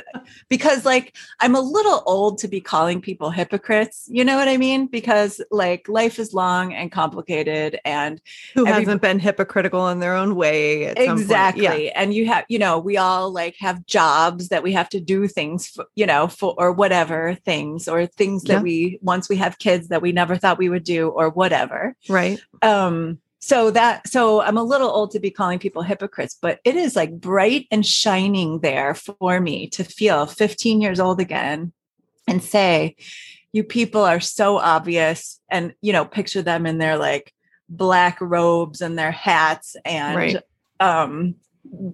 [0.48, 4.56] because like i'm a little old to be calling people hypocrites you know what i
[4.56, 8.20] mean because like life is long and complicated and
[8.54, 11.92] who every, hasn't been hypocritical in their own way exactly yeah.
[11.94, 15.28] and you have you know we all like have jobs that we have to do
[15.28, 18.62] things for, you know for or whatever things or things that yeah.
[18.62, 22.37] we once we have kids that we never thought we would do or whatever right
[22.62, 26.76] um so that so i'm a little old to be calling people hypocrites but it
[26.76, 31.72] is like bright and shining there for me to feel 15 years old again
[32.26, 32.96] and say
[33.52, 37.32] you people are so obvious and you know picture them in their like
[37.68, 40.36] black robes and their hats and right.
[40.80, 41.34] um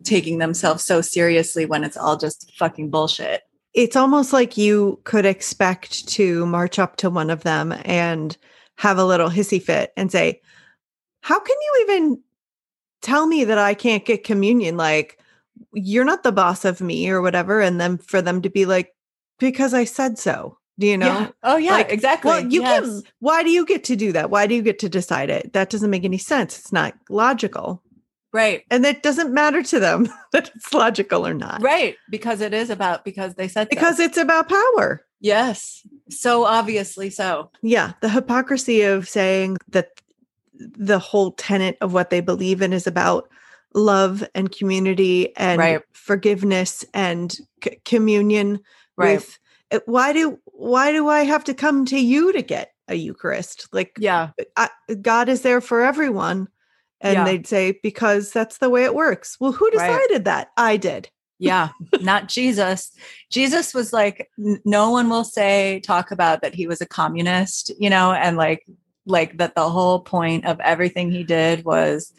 [0.05, 5.27] taking themselves so seriously when it's all just fucking bullshit it's almost like you could
[5.27, 8.37] expect to march up to one of them and
[8.77, 10.41] have a little hissy fit and say
[11.21, 12.23] how can you even
[13.01, 14.77] tell me that I can't get communion?
[14.77, 15.19] Like,
[15.73, 17.61] you're not the boss of me or whatever.
[17.61, 18.95] And then for them to be like,
[19.39, 20.59] because I said so.
[20.79, 21.07] Do you know?
[21.07, 21.31] Yeah.
[21.45, 22.31] Oh yeah, like, exactly.
[22.31, 22.83] Well, you yes.
[22.83, 24.31] can why do you get to do that?
[24.31, 25.53] Why do you get to decide it?
[25.53, 26.59] That doesn't make any sense.
[26.59, 27.81] It's not logical.
[28.33, 28.65] Right.
[28.71, 31.63] And it doesn't matter to them that it's logical or not.
[31.63, 31.97] Right.
[32.11, 34.03] Because it is about because they said Because so.
[34.03, 35.07] it's about power.
[35.25, 35.83] Yes.
[36.11, 37.51] So obviously so.
[37.63, 37.93] Yeah.
[38.03, 40.03] The hypocrisy of saying that
[40.53, 43.31] the whole tenet of what they believe in is about
[43.73, 45.83] love and community and right.
[45.93, 48.61] forgiveness and c- communion
[48.99, 49.17] right.
[49.17, 49.39] with
[49.71, 53.67] eh, why do why do i have to come to you to get a eucharist
[53.73, 54.69] like yeah I,
[55.03, 56.47] god is there for everyone
[57.01, 57.25] and yeah.
[57.25, 60.25] they'd say because that's the way it works well who decided right.
[60.25, 61.70] that i did yeah
[62.01, 62.92] not jesus.
[63.31, 64.31] Jesus was like
[64.64, 68.66] no one will say talk about that he was a communist you know and like
[69.07, 72.12] like that the whole point of everything he did was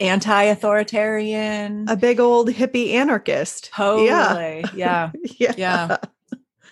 [0.00, 1.86] anti-authoritarian.
[1.88, 3.70] A big old hippie anarchist.
[3.72, 4.06] Totally.
[4.06, 4.64] Yeah.
[4.74, 5.10] Yeah.
[5.38, 5.96] Yeah, yeah.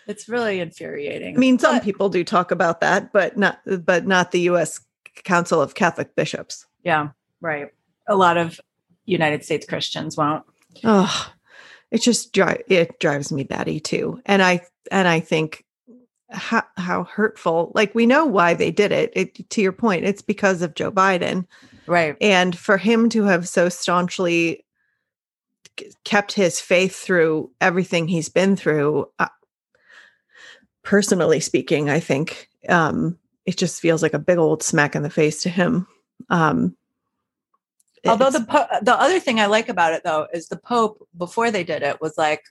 [0.06, 1.37] it's really infuriating.
[1.37, 4.80] I mean some but, people do talk about that but not but not the us
[5.24, 6.66] council of catholic bishops.
[6.85, 7.70] Yeah right.
[8.09, 8.61] A lot of
[9.06, 10.44] united states christians won't.
[10.85, 11.33] Oh
[11.90, 15.64] it just dri- it drives me batty too and i and i think
[16.31, 19.12] how, how hurtful like we know why they did it.
[19.14, 21.46] it to your point it's because of joe biden
[21.87, 24.64] right and for him to have so staunchly
[26.05, 29.29] kept his faith through everything he's been through uh,
[30.83, 35.11] personally speaking i think um it just feels like a big old smack in the
[35.11, 35.87] face to him
[36.29, 36.76] um
[38.06, 41.50] although the po- the other thing i like about it though is the pope before
[41.50, 42.42] they did it was like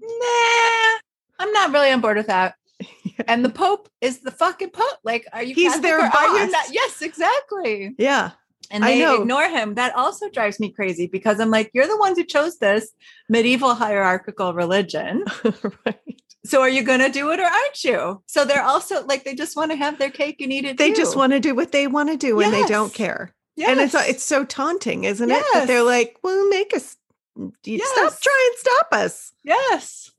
[0.00, 0.98] nah
[1.38, 2.54] i'm not really on board with that
[3.26, 4.98] and the Pope is the fucking Pope.
[5.04, 5.54] Like, are you?
[5.54, 6.14] He's Catholic their boss.
[6.16, 6.66] Are you not?
[6.70, 7.94] Yes, exactly.
[7.98, 8.32] Yeah.
[8.70, 9.74] And they ignore him.
[9.76, 12.90] That also drives me crazy because I'm like, you're the ones who chose this
[13.28, 15.24] medieval hierarchical religion.
[15.86, 16.22] right.
[16.44, 18.22] So are you going to do it or aren't you?
[18.26, 20.76] So they're also like, they just want to have their cake and eat it.
[20.76, 20.96] They too.
[20.96, 22.44] just want to do what they want to do yes.
[22.44, 23.34] and they don't care.
[23.58, 23.70] Yes.
[23.70, 25.44] And it's uh, it's so taunting, isn't yes.
[25.44, 25.54] it?
[25.54, 26.96] That they're like, well, make us
[27.36, 27.90] mm, yes.
[27.90, 29.32] stop, try and stop us.
[29.42, 30.12] Yes.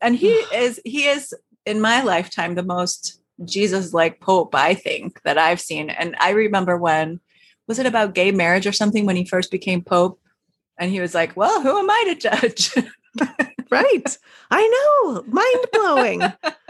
[0.00, 1.34] And he is, he is
[1.66, 5.90] in my lifetime the most Jesus like pope, I think, that I've seen.
[5.90, 7.20] And I remember when
[7.66, 10.18] was it about gay marriage or something when he first became pope?
[10.78, 12.74] And he was like, Well, who am I to judge?
[13.70, 14.18] right.
[14.50, 15.22] I know.
[15.26, 16.22] Mind blowing.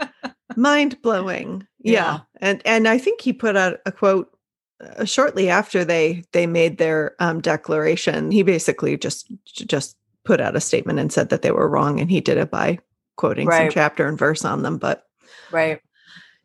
[0.57, 1.65] Mind blowing.
[1.79, 1.93] Yeah.
[1.93, 2.19] yeah.
[2.41, 4.36] And and I think he put out a quote
[4.81, 8.31] uh, shortly after they they made their um, declaration.
[8.31, 12.11] He basically just just put out a statement and said that they were wrong and
[12.11, 12.77] he did it by
[13.15, 13.63] quoting right.
[13.63, 15.03] some chapter and verse on them but
[15.51, 15.79] right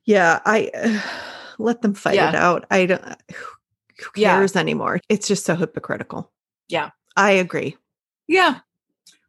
[0.06, 1.00] yeah i uh,
[1.58, 2.28] let them fight yeah.
[2.28, 4.60] it out i don't who cares yeah.
[4.60, 6.32] anymore it's just so hypocritical
[6.68, 7.76] yeah i agree
[8.28, 8.60] yeah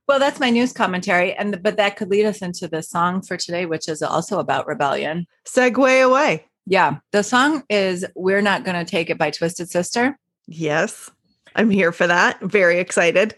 [0.08, 3.36] well that's my news commentary and but that could lead us into the song for
[3.36, 8.90] today which is also about rebellion segue away yeah the song is we're not to
[8.90, 10.18] take it by twisted sister.
[10.48, 11.10] Yes
[11.56, 12.40] i'm here for that.
[12.42, 13.36] Very excited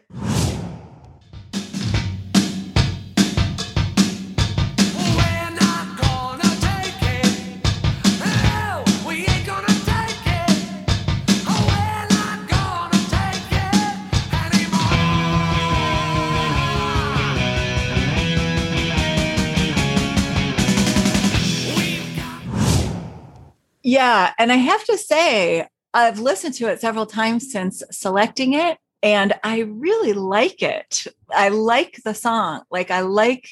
[24.06, 24.34] Yeah.
[24.38, 29.34] And I have to say, I've listened to it several times since selecting it, and
[29.44, 31.08] I really like it.
[31.34, 32.62] I like the song.
[32.70, 33.50] Like, I like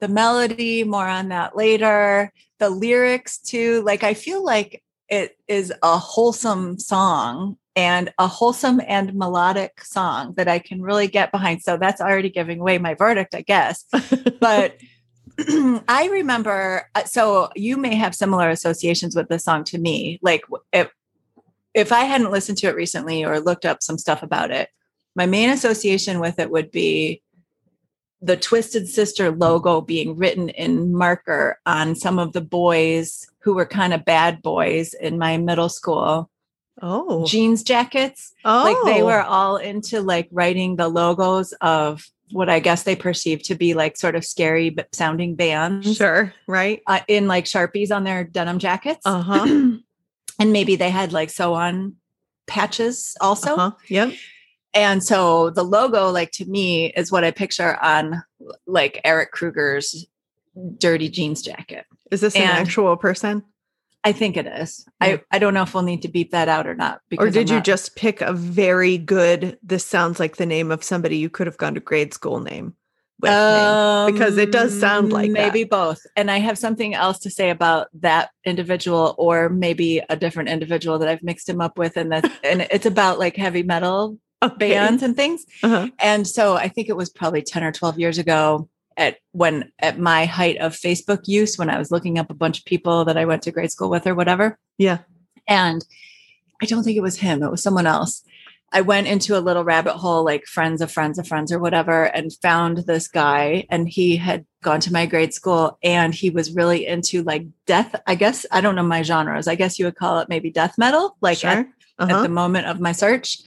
[0.00, 2.32] the melody, more on that later.
[2.58, 3.82] The lyrics, too.
[3.82, 10.34] Like, I feel like it is a wholesome song and a wholesome and melodic song
[10.36, 11.62] that I can really get behind.
[11.62, 13.84] So that's already giving away my verdict, I guess.
[14.40, 14.78] But
[15.88, 20.18] I remember, uh, so you may have similar associations with the song to me.
[20.22, 20.90] Like if,
[21.74, 24.70] if I hadn't listened to it recently or looked up some stuff about it,
[25.14, 27.22] my main association with it would be
[28.22, 33.66] the Twisted Sister logo being written in marker on some of the boys who were
[33.66, 36.30] kind of bad boys in my middle school.
[36.82, 38.34] Oh, jeans jackets.
[38.44, 42.96] Oh, like they were all into like writing the logos of what I guess they
[42.96, 45.96] perceive to be like sort of scary but sounding bands.
[45.96, 46.82] Sure, right.
[46.86, 49.02] Uh, in like Sharpies on their denim jackets.
[49.04, 49.44] Uh huh.
[50.38, 51.96] and maybe they had like sew on
[52.46, 53.54] patches also.
[53.54, 53.70] Uh-huh.
[53.88, 54.14] Yep.
[54.74, 58.22] And so the logo, like to me, is what I picture on
[58.66, 60.06] like Eric Kruger's
[60.78, 61.86] dirty jeans jacket.
[62.10, 63.42] Is this an actual person?
[64.06, 64.86] I think it is.
[65.02, 65.08] Yeah.
[65.08, 67.00] I, I don't know if we'll need to beep that out or not.
[67.18, 71.16] Or did you just pick a very good, this sounds like the name of somebody
[71.16, 72.76] you could have gone to grade school name?
[73.20, 74.14] With um, name?
[74.14, 75.70] Because it does sound like maybe that.
[75.70, 76.06] both.
[76.14, 81.00] And I have something else to say about that individual, or maybe a different individual
[81.00, 84.70] that I've mixed him up with, and that and it's about like heavy metal okay.
[84.70, 85.44] bands and things.
[85.64, 85.88] Uh-huh.
[85.98, 89.98] And so I think it was probably ten or twelve years ago at when at
[89.98, 93.16] my height of Facebook use when I was looking up a bunch of people that
[93.16, 94.58] I went to grade school with or whatever.
[94.78, 94.98] Yeah.
[95.46, 95.84] And
[96.62, 98.22] I don't think it was him, it was someone else.
[98.72, 102.04] I went into a little rabbit hole, like friends of friends of friends or whatever,
[102.04, 103.64] and found this guy.
[103.70, 107.94] And he had gone to my grade school and he was really into like death.
[108.06, 109.46] I guess, I don't know my genres.
[109.46, 111.50] I guess you would call it maybe death metal, like sure.
[111.50, 111.66] at,
[111.98, 112.16] uh-huh.
[112.16, 113.38] at the moment of my search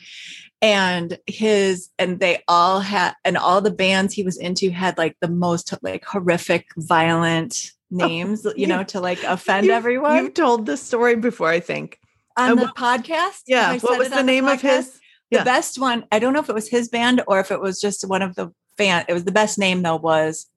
[0.62, 5.16] and his and they all had and all the bands he was into had like
[5.22, 10.16] the most like horrific violent names oh, you know to like offend you, everyone.
[10.16, 12.00] you've told this story before i think.
[12.38, 13.42] On and the podcast?
[13.48, 15.00] yeah what was the name the of his?
[15.32, 15.40] Yeah.
[15.40, 17.82] the best one i don't know if it was his band or if it was
[17.82, 20.48] just one of the fan it was the best name though was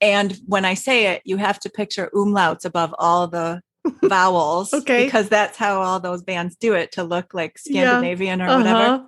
[0.00, 3.60] and when i say it you have to picture umlauts above all the
[4.02, 4.72] vowels.
[4.74, 5.04] okay.
[5.04, 8.54] Because that's how all those bands do it to look like Scandinavian yeah.
[8.54, 8.78] or whatever.
[8.78, 9.06] Uh-huh.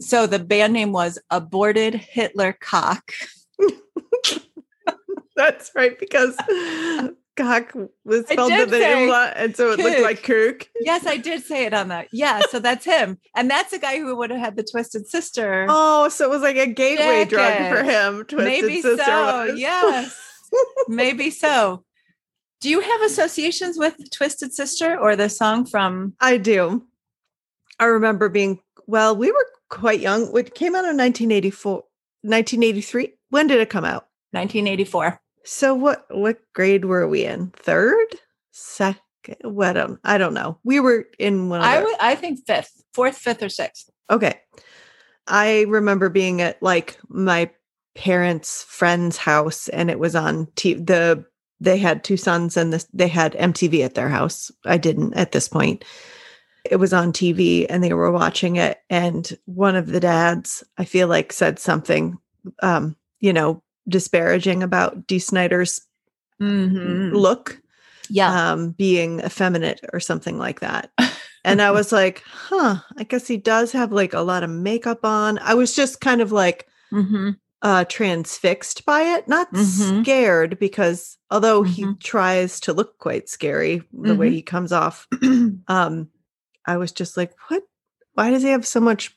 [0.00, 3.12] So the band name was Aborted Hitler Cock.
[5.36, 6.36] that's right, because
[7.38, 7.72] cock
[8.04, 10.68] was spelled with an umlaut, and so it looked like kook.
[10.80, 12.08] Yes, I did say it on that.
[12.12, 15.66] Yeah, so that's him, and that's the guy who would have had the twisted sister.
[15.68, 17.30] Oh, so it was like a gateway jacket.
[17.30, 18.24] drug for him.
[18.24, 19.46] Twisted Maybe sister so.
[19.46, 19.58] Was.
[19.58, 20.20] Yes,
[20.88, 21.84] maybe so.
[22.60, 26.14] Do you have associations with Twisted Sister or the song from?
[26.20, 26.84] I do.
[27.78, 30.36] I remember being, well, we were quite young.
[30.36, 31.74] It came out in 1984,
[32.22, 33.14] 1983.
[33.30, 34.08] When did it come out?
[34.32, 35.20] 1984.
[35.44, 37.50] So what what grade were we in?
[37.56, 38.06] Third?
[38.50, 39.00] Second?
[39.42, 40.58] What um, I don't know.
[40.64, 43.88] We were in one I I think fifth, fourth, fifth, or sixth.
[44.10, 44.40] Okay.
[45.26, 47.50] I remember being at like my
[47.94, 51.24] parents' friend's house and it was on t- the
[51.60, 54.50] they had two sons and this, they had MTV at their house.
[54.64, 55.84] I didn't at this point.
[56.64, 58.80] It was on TV and they were watching it.
[58.90, 62.18] And one of the dads, I feel like, said something,
[62.62, 65.80] um, you know, disparaging about Dee Snider's
[66.40, 67.14] mm-hmm.
[67.14, 67.60] look.
[68.10, 68.52] Yeah.
[68.52, 70.90] Um, being effeminate or something like that.
[71.44, 75.04] and I was like, huh, I guess he does have like a lot of makeup
[75.04, 75.38] on.
[75.40, 77.30] I was just kind of like, mm-hmm
[77.62, 80.02] uh transfixed by it not mm-hmm.
[80.02, 81.72] scared because although mm-hmm.
[81.72, 84.18] he tries to look quite scary the mm-hmm.
[84.18, 85.08] way he comes off
[85.68, 86.08] um
[86.66, 87.62] i was just like what
[88.14, 89.16] why does he have so much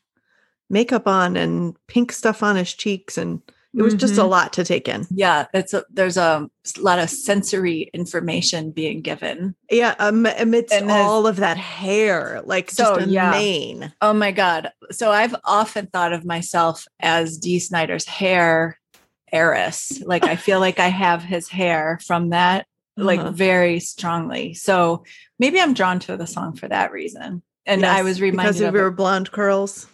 [0.70, 3.42] makeup on and pink stuff on his cheeks and
[3.76, 4.30] it was just a Mhm.
[4.30, 5.08] lot to take in.
[5.12, 9.56] Yeah, it's a, there's a lot of sensory information being given.
[9.70, 13.32] Yeah, um, amidst And all of that hair, like So, just a yeah.
[13.32, 13.94] mane.
[14.02, 14.72] Oh my God.
[14.92, 18.78] So I've often thought of myself as Dee Snider's hair
[19.32, 20.02] heiress.
[20.06, 22.66] Like I feel like I have his hair from that,
[22.98, 23.32] like Uh-huh.
[23.32, 24.54] very strongly.
[24.54, 25.04] So
[25.40, 27.42] maybe I'm drawn to the song for that reason.
[27.66, 28.80] And I was reminded because of of it.
[28.80, 29.88] your blonde curls.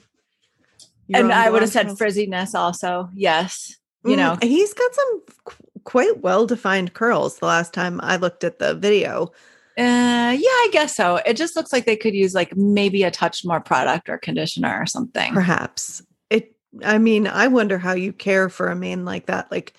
[1.07, 3.09] Your and I would have said frizziness also.
[3.13, 3.75] Yes.
[4.05, 7.39] You know, Mm, he's got some qu- quite well defined curls.
[7.39, 9.31] The last time I looked at the video,
[9.77, 11.17] Uh, yeah, I guess so.
[11.17, 14.75] It just looks like they could use like maybe a touch more product or conditioner
[14.79, 15.33] or something.
[15.33, 16.55] perhaps it.
[16.83, 19.51] I mean, I wonder how you care for a mane like that.
[19.51, 19.73] Like,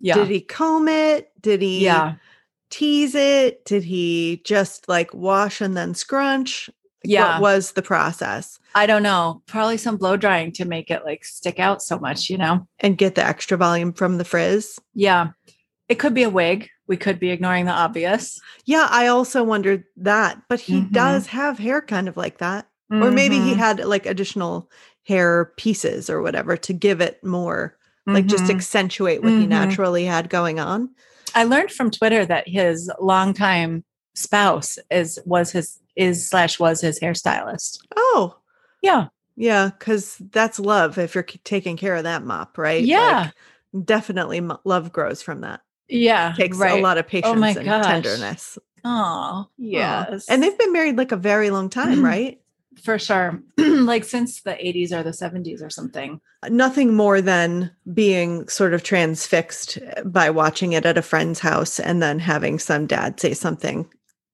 [0.00, 0.14] Yeah.
[0.14, 1.30] did he comb it?
[1.40, 2.14] Did he yeah.
[2.70, 3.64] tease it?
[3.64, 6.70] Did he just like wash and then scrunch?
[7.08, 7.34] Yeah.
[7.34, 8.58] What was the process?
[8.74, 9.42] I don't know.
[9.46, 12.66] Probably some blow drying to make it like stick out so much, you know?
[12.80, 14.78] And get the extra volume from the frizz.
[14.94, 15.28] Yeah.
[15.88, 16.68] It could be a wig.
[16.88, 18.38] We could be ignoring the obvious.
[18.64, 20.92] Yeah, I also wondered that, but he Mhm.
[20.92, 22.66] does have hair kind of like that.
[22.90, 23.56] Or maybe he Mhm.
[23.56, 24.70] had like additional
[25.04, 28.56] hair pieces or whatever to give it more, like just Mhm.
[28.56, 29.48] accentuate what he Mhm.
[29.48, 30.90] naturally had going on.
[31.34, 37.00] I learned from Twitter that his longtime spouse is was his is slash was his
[37.00, 37.78] hairstylist.
[37.96, 38.36] Oh,
[38.82, 39.08] Yeah.
[39.36, 42.84] yeah, because that's love if you're taking care of that mop, right?
[42.84, 43.30] Yeah.
[43.72, 45.60] Like, definitely love grows from that.
[45.88, 46.34] Yeah.
[46.36, 46.78] Takes right.
[46.78, 47.86] a lot of oh patience my and gosh.
[47.86, 48.58] tenderness.
[48.84, 50.26] Oh, yes.
[50.28, 52.40] And they've been married like a very long time, right?
[52.82, 53.42] for sure.
[53.58, 56.20] like since the 80s or the 70s or something.
[56.42, 61.38] Uh, nothing more than being sort of transfixed eh, by watching it at a friend's
[61.38, 63.88] house and then having some dad say something.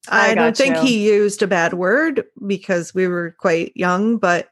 [0.09, 0.83] I I, don't think you.
[0.83, 4.49] he used a bad word because we were quite young, but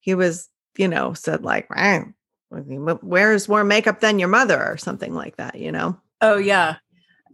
[0.00, 2.06] he was, you know, said like, "Wow,
[2.50, 5.98] wears more makeup than your mother or something like that, you know?
[6.20, 6.76] Oh yeah.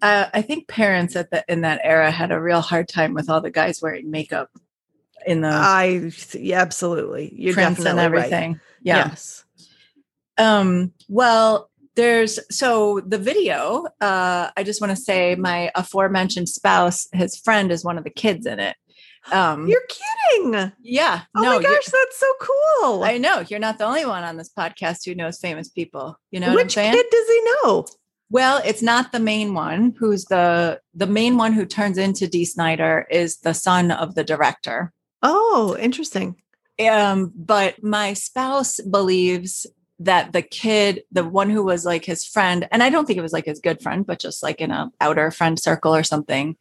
[0.00, 3.30] Uh, I think parents at the in that era had a real hard time with
[3.30, 4.50] all the guys wearing makeup
[5.26, 7.32] in the I yeah, absolutely.
[7.36, 8.24] You're prints and definitely right.
[8.24, 8.60] everything.
[8.82, 9.08] Yeah.
[9.08, 9.44] Yes.
[10.38, 17.06] Um, well, there's so the video, uh, I just want to say my aforementioned spouse,
[17.12, 18.76] his friend is one of the kids in it.
[19.30, 20.72] Um You're kidding.
[20.82, 23.04] yeah, Oh no, my gosh, that's so cool.
[23.04, 26.18] I know you're not the only one on this podcast who knows famous people.
[26.32, 27.86] You know what I'm Which kid does he know?
[28.30, 32.46] Well, it's not the main one who's the the main one who turns into Dee
[32.46, 34.92] Snider is the son of the director.
[35.22, 36.36] Oh, interesting.
[36.80, 39.66] Um, but my spouse believes
[40.04, 43.22] that the kid, the one who was like his friend, and I don't think it
[43.22, 46.56] was like his good friend, but just like in a outer friend circle or something,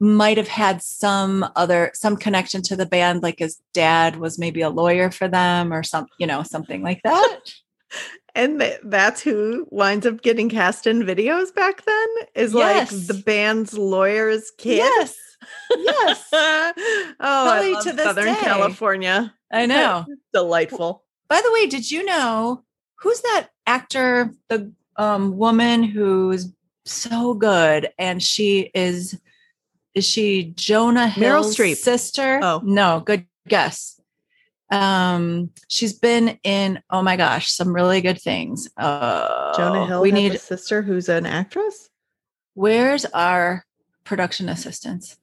[0.00, 4.60] might have had some other some connection to the band, like his dad was maybe
[4.60, 7.40] a lawyer for them or some, you know, something like that.
[8.36, 13.22] And th- that's who winds up getting cast in videos back then is like the
[13.24, 14.78] band's lawyer's kid.
[14.78, 15.16] yes.
[15.76, 16.28] Yes.
[16.32, 16.72] oh,
[17.20, 18.40] Probably I love Southern day.
[18.40, 19.32] California.
[19.52, 20.04] I know.
[20.34, 21.03] Delightful.
[21.28, 22.62] By the way, did you know
[22.96, 26.52] who's that actor, the um, woman who's
[26.84, 29.18] so good, and she is
[29.94, 31.76] is she Jonah Meryl Hill's Streep.
[31.76, 32.40] sister?
[32.42, 32.60] Oh.
[32.64, 34.00] no, good guess.
[34.70, 38.68] Um, she's been in oh my gosh, some really good things.
[38.76, 40.34] Uh, Jonah Hill We need.
[40.34, 41.88] a sister who's an actress.
[42.54, 43.64] Where's our
[44.04, 45.16] production assistants?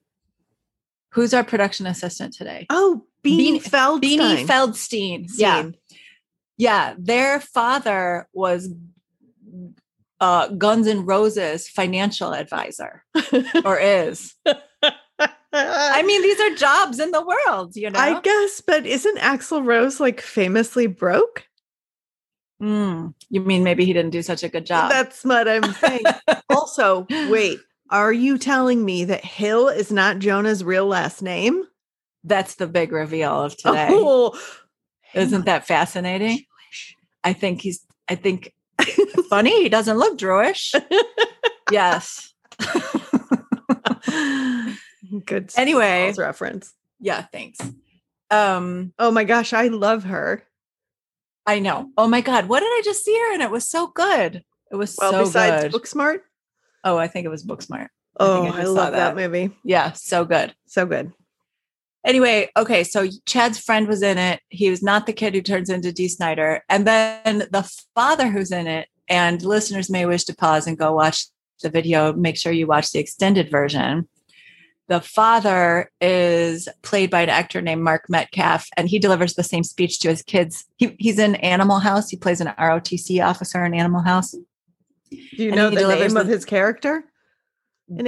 [1.10, 2.66] Who's our production assistant today?
[2.70, 4.18] Oh, Beanie, Beanie- Feldstein.
[4.18, 5.30] Beanie Feldstein.
[5.36, 5.70] Yeah.
[6.62, 8.68] Yeah, their father was
[10.20, 13.02] uh, Guns N' Roses financial advisor,
[13.64, 14.36] or is.
[15.52, 17.98] I mean, these are jobs in the world, you know.
[17.98, 21.48] I guess, but isn't Axl Rose like famously broke?
[22.62, 24.88] Mm, you mean maybe he didn't do such a good job?
[24.88, 26.04] That's what I'm saying.
[26.48, 27.58] also, wait,
[27.90, 31.64] are you telling me that Hill is not Jonah's real last name?
[32.22, 33.88] That's the big reveal of today.
[33.90, 34.38] Oh,
[35.12, 36.44] Isn't that fascinating?
[37.24, 37.84] I think he's.
[38.08, 38.52] I think
[39.28, 39.62] funny.
[39.62, 40.72] He doesn't look Jewish.
[41.70, 42.32] yes.
[45.24, 45.52] Good.
[45.56, 46.12] Anyway.
[46.16, 46.72] Reference.
[47.00, 47.22] Yeah.
[47.32, 47.58] Thanks.
[48.30, 48.92] Um.
[48.98, 50.42] Oh my gosh, I love her.
[51.46, 51.90] I know.
[51.96, 52.48] Oh my God.
[52.48, 53.32] What did I just see her?
[53.34, 54.42] And it was so good.
[54.70, 55.72] It was Well, so besides good.
[55.72, 56.20] Booksmart.
[56.84, 57.88] oh, I think it was Booksmart.
[58.18, 59.14] Oh, think I I, love that.
[59.14, 59.16] that.
[59.16, 59.50] movie.
[59.64, 60.54] Yeah, so good.
[60.66, 61.12] So good.
[62.04, 64.40] Anyway, okay, so Chad's friend was in it.
[64.48, 66.62] He was not the kid who turns into Dee Snider.
[66.68, 70.92] And then the father who's in it, and listeners may wish to pause and go
[70.92, 71.26] watch
[71.62, 72.12] the video.
[72.12, 74.08] Make sure you watch the extended version.
[74.88, 79.64] the father is played by an actor named Mark Metcalf, and he delivers the same
[79.64, 80.66] speech to his kids.
[80.76, 82.10] He, he's in Animal House.
[82.10, 84.32] He plays an ROTC officer in Animal House.
[84.32, 87.04] Do you and know the name of his character?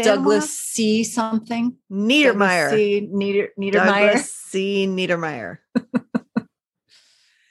[0.02, 1.04] Douglas C.
[1.04, 1.76] something.
[1.90, 2.70] Niedermeyer.
[2.70, 3.08] C.
[3.10, 4.12] Nieder, Niedermeyer.
[4.12, 4.86] Douglas C.
[4.86, 5.58] Niedermeyer.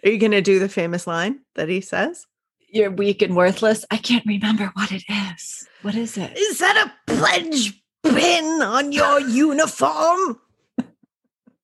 [0.04, 2.26] Are you going to do the famous line that he says?
[2.70, 3.86] You're weak and worthless.
[3.92, 5.68] I can't remember what it is.
[5.82, 6.38] What is it?
[6.38, 10.40] Is that a pledge pin on your uniform?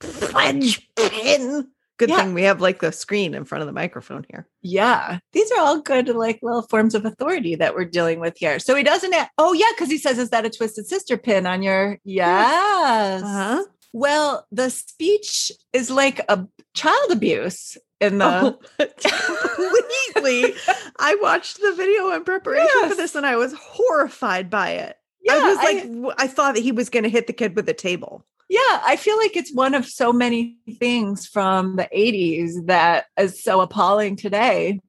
[0.00, 1.68] pledge pin.
[2.00, 2.16] Good yeah.
[2.22, 4.48] thing we have like the screen in front of the microphone here.
[4.62, 5.18] Yeah.
[5.34, 8.58] These are all good, like little forms of authority that we're dealing with here.
[8.58, 11.62] So he doesn't, oh, yeah, because he says, Is that a twisted sister pin on
[11.62, 13.22] your, yes.
[13.22, 13.64] Uh-huh.
[13.92, 18.58] Well, the speech is like a child abuse in the oh,
[20.14, 20.54] completely.
[20.98, 22.92] I watched the video in preparation yes.
[22.92, 24.96] for this and I was horrified by it.
[25.22, 27.54] Yeah, I was like, I, I thought that he was going to hit the kid
[27.56, 28.24] with a table.
[28.50, 33.40] Yeah, I feel like it's one of so many things from the 80s that is
[33.40, 34.80] so appalling today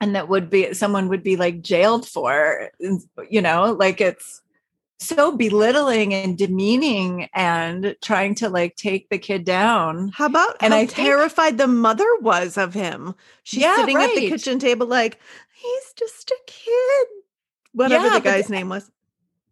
[0.00, 2.70] and that would be someone would be like jailed for,
[3.28, 4.40] you know, like it's
[5.00, 10.10] so belittling and demeaning and trying to like take the kid down.
[10.14, 13.16] How about and how I terrified think, the mother was of him?
[13.42, 14.08] She's yeah, sitting right.
[14.08, 15.18] at the kitchen table like,
[15.52, 17.06] he's just a kid.
[17.72, 18.88] Whatever yeah, the guy's name was.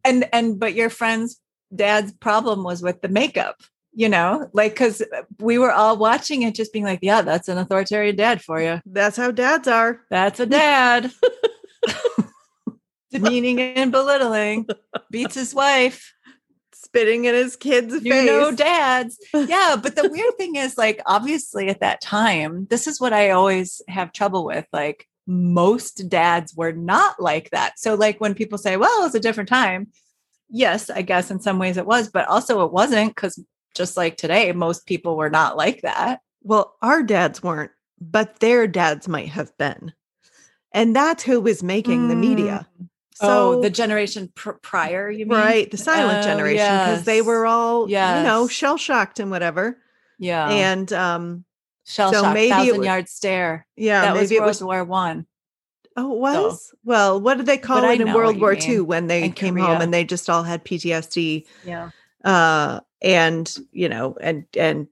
[0.04, 1.40] And and but your friend's
[1.74, 3.56] dad's problem was with the makeup,
[3.92, 5.02] you know, like because
[5.40, 8.80] we were all watching it just being like, yeah, that's an authoritarian dad for you.
[8.86, 10.00] That's how dads are.
[10.10, 11.10] That's a dad.
[13.10, 14.66] demeaning and belittling,
[15.10, 16.12] beats his wife,
[16.72, 18.24] spitting in his kid's you face.
[18.24, 19.18] You know, dads.
[19.34, 19.76] Yeah.
[19.80, 23.82] But the weird thing is, like, obviously at that time, this is what I always
[23.88, 24.66] have trouble with.
[24.72, 27.78] Like, most dads were not like that.
[27.78, 29.88] So, like, when people say, well, it's a different time,
[30.48, 33.42] yes, I guess in some ways it was, but also it wasn't because
[33.74, 36.20] just like today, most people were not like that.
[36.42, 37.70] Well, our dads weren't,
[38.00, 39.92] but their dads might have been.
[40.72, 42.08] And that's who was making mm.
[42.08, 42.68] the media.
[43.14, 45.36] So oh, the generation pr- prior, you mean?
[45.36, 47.04] Right, the silent oh, generation, because yes.
[47.04, 48.18] they were all, yes.
[48.18, 49.78] you know, shell shocked and whatever.
[50.20, 51.44] Yeah, and um,
[51.84, 53.66] shell so shocked, maybe thousand was, yard stare.
[53.74, 55.26] Yeah, that maybe was World War One.
[55.98, 57.20] Oh, it was so, well.
[57.20, 59.66] What did they call it in World War II when they came Korea.
[59.66, 61.44] home and they just all had PTSD?
[61.64, 61.90] Yeah,
[62.24, 64.86] uh, and you know, and and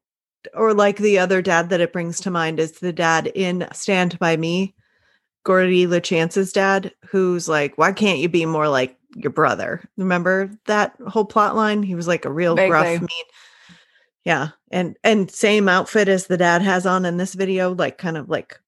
[0.52, 4.18] or like the other dad that it brings to mind is the dad in Stand
[4.18, 4.74] by Me
[5.46, 9.80] Gordie Lachance's dad, who's like, why can't you be more like your brother?
[9.96, 11.84] Remember that whole plot line?
[11.84, 12.68] He was like a real Vaguely.
[12.68, 13.24] gruff, mean.
[14.24, 14.48] Yeah.
[14.72, 18.28] And and same outfit as the dad has on in this video, like kind of
[18.28, 18.60] like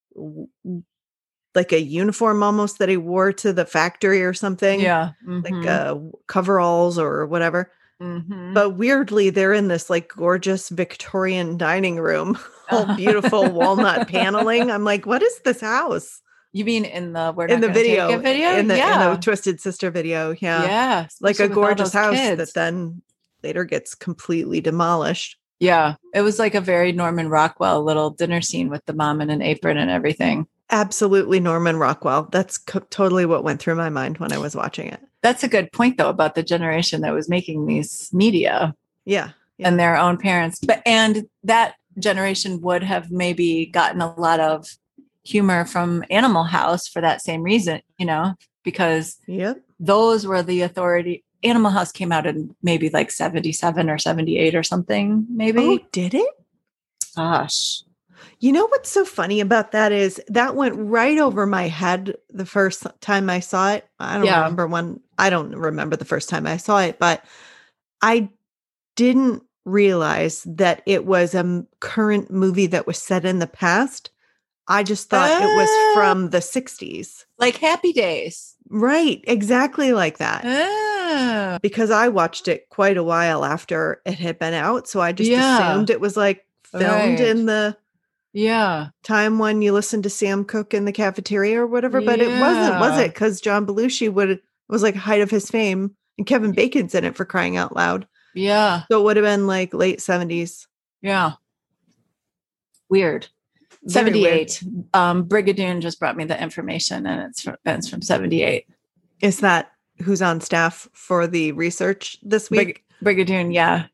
[1.59, 4.80] like a uniform almost that he wore to the factory or something.
[4.80, 5.11] Yeah.
[5.26, 5.56] Mm-hmm.
[5.56, 5.98] Like uh
[6.28, 7.72] coveralls or whatever.
[8.00, 8.54] Mm-hmm.
[8.54, 12.38] But weirdly, they're in this like gorgeous Victorian dining room,
[12.70, 14.70] all beautiful walnut paneling.
[14.70, 16.22] I'm like, what is this house?
[16.52, 19.09] You mean in the we're in the video, video, in the, yeah.
[19.09, 22.38] in the Twisted Sister video, yeah, yeah, like a gorgeous house kids.
[22.38, 23.02] that then
[23.42, 25.36] later gets completely demolished.
[25.59, 29.28] Yeah, it was like a very Norman Rockwell little dinner scene with the mom in
[29.28, 30.46] an apron and everything.
[30.71, 32.29] Absolutely, Norman Rockwell.
[32.31, 35.01] That's co- totally what went through my mind when I was watching it.
[35.23, 38.75] That's a good point, though, about the generation that was making these media.
[39.05, 39.69] Yeah, yeah.
[39.69, 44.69] and their own parents, but and that generation would have maybe gotten a lot of
[45.25, 49.61] humor from Animal House for that same reason, you know, because yep.
[49.79, 51.25] those were the authority.
[51.43, 55.61] Animal House came out in maybe like 77 or 78 or something, maybe.
[55.61, 56.35] Oh, did it?
[57.14, 57.83] Gosh.
[58.41, 62.47] You know what's so funny about that is that went right over my head the
[62.47, 63.89] first time I saw it.
[63.99, 64.39] I don't yeah.
[64.39, 67.24] remember when, I don't remember the first time I saw it, but
[68.01, 68.28] I
[68.95, 74.11] didn't realize that it was a current movie that was set in the past
[74.68, 75.93] I just thought it was ah.
[75.95, 77.24] from the 60s.
[77.39, 78.55] Like Happy Days.
[78.68, 80.45] Right, exactly like that.
[80.45, 81.59] Ah.
[81.62, 84.86] Because I watched it quite a while after it had been out.
[84.86, 85.70] So I just yeah.
[85.72, 87.20] assumed it was like filmed right.
[87.20, 87.78] in the
[88.33, 92.01] yeah time when you listened to Sam Cooke in the cafeteria or whatever.
[92.01, 92.26] But yeah.
[92.26, 93.14] it wasn't, was it?
[93.14, 97.16] Because John Belushi would was like height of his fame and Kevin Bacon's in it
[97.16, 98.07] for crying out loud.
[98.35, 98.83] Yeah.
[98.91, 100.66] So it would have been like late 70s.
[101.01, 101.33] Yeah.
[102.89, 103.29] Weird.
[103.87, 104.62] 78.
[104.93, 108.66] Um, Brigadoon just brought me the information and it's from, it's from 78.
[109.20, 109.72] Is that
[110.03, 112.85] who's on staff for the research this week?
[113.01, 113.87] Brig- Brigadoon, yeah.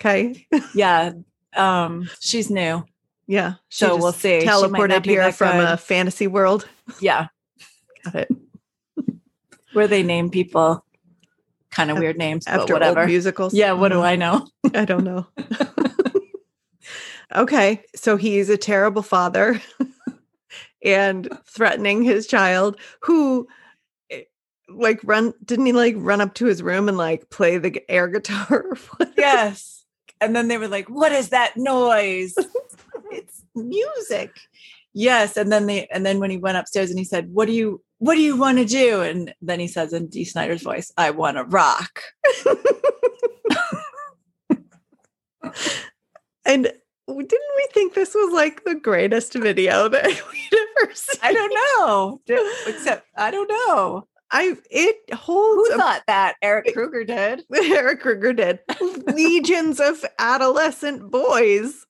[0.00, 0.46] Okay.
[0.74, 1.12] yeah.
[1.54, 2.84] Um, she's new.
[3.32, 3.54] Yeah.
[3.70, 4.40] So we'll see.
[4.44, 5.66] Teleported here from good.
[5.68, 6.68] a fantasy world.
[7.00, 7.28] Yeah.
[8.04, 8.28] Got it.
[9.72, 10.84] Where they name people
[11.70, 13.00] kind of weird names, but After whatever.
[13.00, 13.54] old musicals.
[13.54, 14.04] Yeah, what do Mhm.
[14.04, 14.48] I know?
[14.74, 15.26] I don't know.
[17.34, 19.62] okay, so he's a terrible father
[20.84, 23.48] and threatening his child who
[24.10, 24.24] eh,
[24.68, 28.08] like run didn't he like run up to his room and like play the air
[28.08, 28.76] guitar
[29.16, 29.78] yes.
[30.20, 32.36] And then they were like, "What is that noise?"
[33.54, 34.30] Music.
[34.94, 37.52] Yes, and then they and then when he went upstairs and he said, "What do
[37.52, 40.92] you what do you want to do?" And then he says in Dee Snider's voice,
[40.96, 42.02] "I want to rock."
[46.44, 46.72] and
[47.08, 51.20] didn't we think this was like the greatest video that we'd ever seen?
[51.22, 52.20] I don't know.
[52.66, 54.06] Except I don't know.
[54.30, 56.36] I it Who holds a thought that?
[56.42, 57.44] Eric Kruger did.
[57.54, 58.60] Eric Kruger did.
[59.06, 61.86] Legions of adolescent boys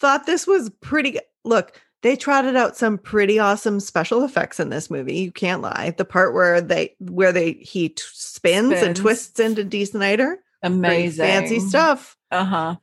[0.00, 1.18] thought this was pretty.
[1.44, 5.16] Look, they trotted out some pretty awesome special effects in this movie.
[5.16, 5.94] You can't lie.
[5.96, 11.24] The part where they where they he t- spins, and twists into Dee Snider, Amazing.
[11.26, 12.16] fancy stuff.
[12.30, 12.76] Uh-huh.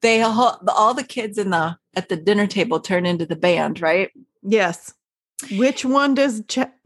[0.00, 3.80] They all, all the kids in the at the dinner table turn into the band,
[3.80, 4.10] right?
[4.42, 4.92] Yes.
[5.52, 6.40] Which one does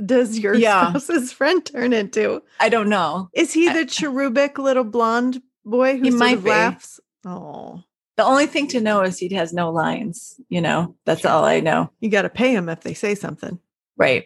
[0.04, 0.88] does your Yeah.
[0.90, 2.42] spouse's friend turn into?
[2.60, 3.28] I don't know.
[3.34, 6.50] Is he the cherubic little blonde boy who He sort might of be.
[6.50, 7.00] laughs?
[7.24, 7.82] Oh,
[8.16, 10.96] The only thing to know is he has no lines, you know.
[11.04, 11.90] That's all I know.
[12.00, 13.58] you got to pay him if they say something.
[13.96, 14.24] Right.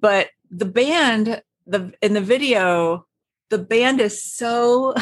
[0.00, 3.06] But the band, the in the video,
[3.50, 4.94] the band is so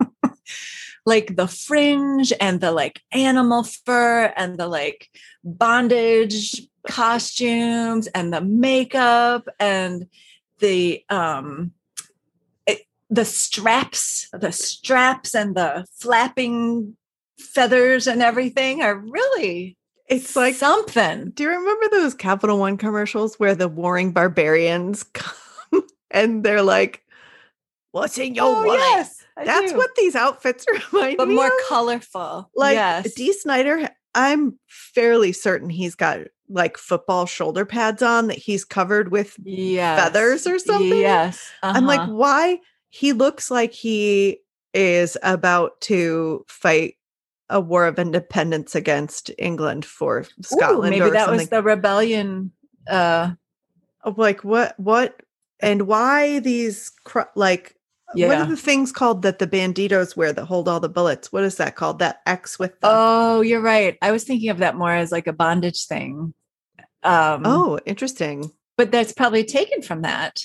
[1.06, 5.08] like the fringe and the like animal fur and the like
[5.42, 10.06] bondage costumes and the makeup and
[10.58, 11.72] the um
[13.10, 16.96] the straps the straps and the flapping
[17.38, 23.36] feathers and everything are really It's like something Do you remember those Capital One commercials
[23.38, 27.02] where the warring barbarians come and they're like,
[27.92, 29.78] "What's in your oh wallet?" yes That's do.
[29.78, 31.52] what these outfits remind but me more of.
[31.68, 32.50] colorful.
[32.54, 33.14] Like yes.
[33.14, 39.10] Dee Snider, I'm fairly certain he's got like football shoulder pads on that he's covered
[39.12, 39.36] with.
[39.44, 40.00] yes.
[40.02, 40.98] feathers or something?
[40.98, 41.50] Yes.
[41.62, 42.12] I'm like, uh-huh.
[42.12, 42.58] why?
[42.90, 44.40] He looks like he
[44.74, 46.94] is about to fight
[47.50, 50.90] a war of independence against England for Ooh, Scotland.
[50.90, 51.38] maybe or that something.
[51.38, 52.52] was the rebellion.
[52.88, 53.32] Uh,
[54.02, 55.20] of like what what
[55.60, 57.74] and why these cr- like
[58.14, 61.44] what are the things called that the banditos wear that hold all the bullets what
[61.44, 63.98] is that called that x with the oh, you're right.
[64.00, 66.32] I was thinking of that more as like a bondage thing.
[67.02, 70.40] Um, oh interesting but that's probably taken from that.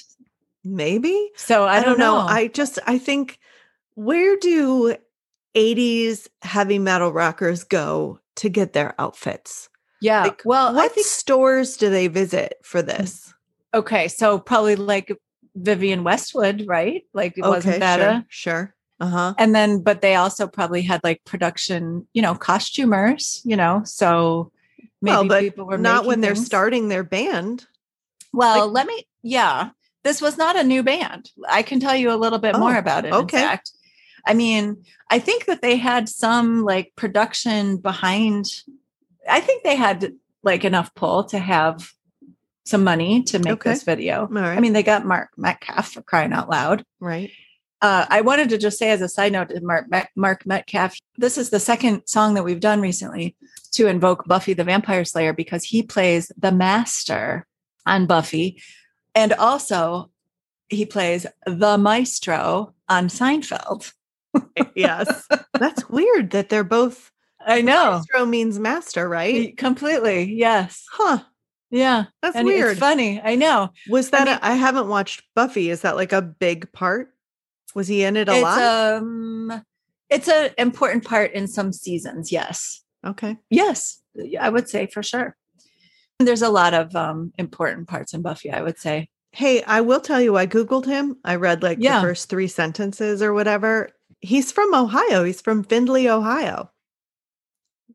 [0.66, 2.18] Maybe So I, don't, know.
[2.18, 3.39] i just i think
[3.95, 4.95] where do
[5.55, 9.70] 80s heavy metal rockers go to get their outfits
[10.01, 10.24] yeah.
[10.24, 13.34] like, well, what think stores do they visit for this
[13.74, 14.07] okay.
[14.07, 15.11] So probably like
[15.55, 17.03] Vivienne Westwood, right?
[17.14, 21.01] Like, it wasn't that sure a sure uh-huh and then but they also probably had
[21.03, 24.51] like production you know costumers you know so
[25.01, 26.45] maybe well but people were not when they're things.
[26.45, 27.66] starting their band
[28.34, 29.72] well like- let me yeah
[30.04, 32.80] this was not a new band i can tell you a little bit more Oh,
[32.80, 33.38] about it okay.
[33.41, 33.72] in fact
[34.28, 38.45] i mean i think that they had some like production behind
[39.30, 41.91] i think they had like enough pull to have
[42.66, 43.70] some money to make Okay.
[43.72, 47.32] this video right i mean they got mark metcalf for crying out loud right
[47.82, 51.38] uh, I wanted to just say as a side note to Mark, Mark Metcalf, this
[51.38, 53.36] is the second song that we've done recently
[53.74, 57.45] to invoke Buffy the Vampire Slayer because he plays the master
[57.86, 58.62] on Buffy.
[59.16, 60.09] And also,
[60.70, 63.91] he plays the maestro on Seinfeld.
[64.76, 65.28] yes
[65.59, 67.11] that's weird that they're both
[67.45, 67.91] I know.
[67.91, 70.34] maestro means master right Completely.
[70.34, 70.84] Yes.
[70.91, 71.20] huh
[71.70, 72.05] Yeah.
[72.24, 73.22] that's and weird it's funny.
[73.24, 73.70] I know.
[73.88, 77.09] was I that mean- I I haven't watched buffy is that like a big part
[77.76, 79.64] was he in it a it's lot um
[80.09, 82.82] it's an important part in some seasons, yes.
[83.05, 84.01] okay Yes,
[84.39, 85.36] I would say for sure.
[86.20, 89.09] There's a lot of um, important parts in Buffy, I would say.
[89.36, 91.95] hey i will tell you i googled him i read like Yeah.
[92.01, 93.89] the first three sentences or whatever
[94.22, 96.70] he's from ohio he's from findlay ohio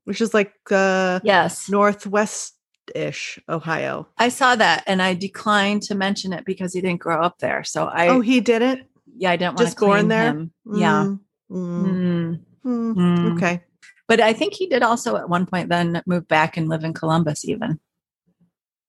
[0.02, 1.68] which is like uh Yes.
[1.70, 7.22] northwest-ish ohio I saw that and I declined to mention it because he didn't grow
[7.22, 7.62] up there.
[7.62, 8.80] So I, oh he didn't
[9.16, 10.30] yeah, I didn't want just to born there?
[10.34, 10.50] him.
[10.66, 11.06] Yeah.
[11.06, 11.20] Mm,
[11.52, 12.94] mm, Mm, mm.
[12.96, 13.32] mm.
[13.36, 13.62] okay
[14.08, 16.94] But I think he did also at one point then move back and live in
[16.94, 17.78] Columbus, even.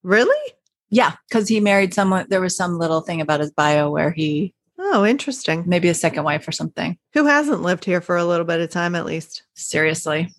[0.03, 0.53] Really
[0.89, 2.27] Yeah, because he married someone.
[2.29, 6.23] There was some little thing about his bio where he oh interesting maybe a second
[6.23, 6.97] wife or something.
[7.13, 10.33] who hasn't lived here for a little bit of time at least Seriously.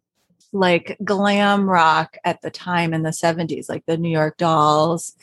[0.51, 5.15] like glam rock at the time in the 70s, like the New York Dolls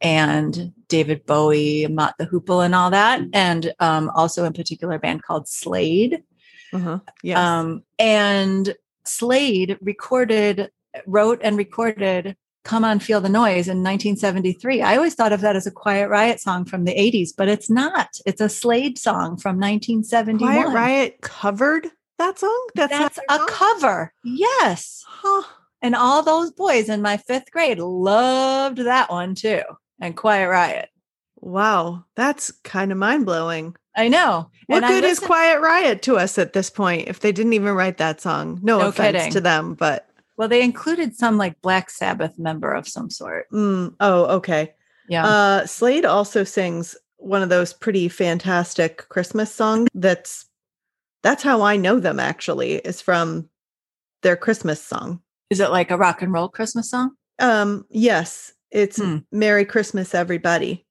[0.00, 3.20] and David Bowie, Mott the Hoople, and all that.
[3.32, 6.24] And um, also in particular, a band called Slade.
[6.72, 6.98] Uh-huh.
[7.22, 7.38] Yes.
[7.38, 10.72] Um, and Slade recorded,
[11.06, 14.82] wrote and recorded Come On Feel the Noise in 1973.
[14.82, 17.68] I always thought of that as a Quiet Riot song from the 80s, but it's
[17.68, 18.16] not.
[18.24, 20.38] It's a Slade song from 1971.
[20.38, 21.88] Quiet Riot covered
[22.18, 22.68] that song?
[22.74, 23.48] That's, That's a song?
[23.48, 24.12] cover.
[24.24, 25.04] Yes.
[25.06, 25.42] Huh.
[25.80, 29.62] And all those boys in my fifth grade loved that one too.
[30.00, 30.88] And Quiet Riot.
[31.40, 32.04] Wow.
[32.14, 33.74] That's kind of mind blowing.
[33.96, 34.50] I know.
[34.66, 37.74] What and good is Quiet Riot to us at this point if they didn't even
[37.74, 38.60] write that song?
[38.62, 39.32] No, no offense kidding.
[39.32, 40.08] to them, but.
[40.36, 43.50] Well, they included some like Black Sabbath member of some sort.
[43.50, 44.74] Mm, oh, okay.
[45.08, 45.26] Yeah.
[45.26, 50.46] Uh, Slade also sings one of those pretty fantastic Christmas songs that's
[51.22, 53.48] that's how I know them actually, is from
[54.22, 55.20] their Christmas song.
[55.50, 57.12] Is it like a rock and roll Christmas song?
[57.38, 58.52] Um, yes.
[58.70, 59.18] It's hmm.
[59.30, 60.86] Merry Christmas, everybody.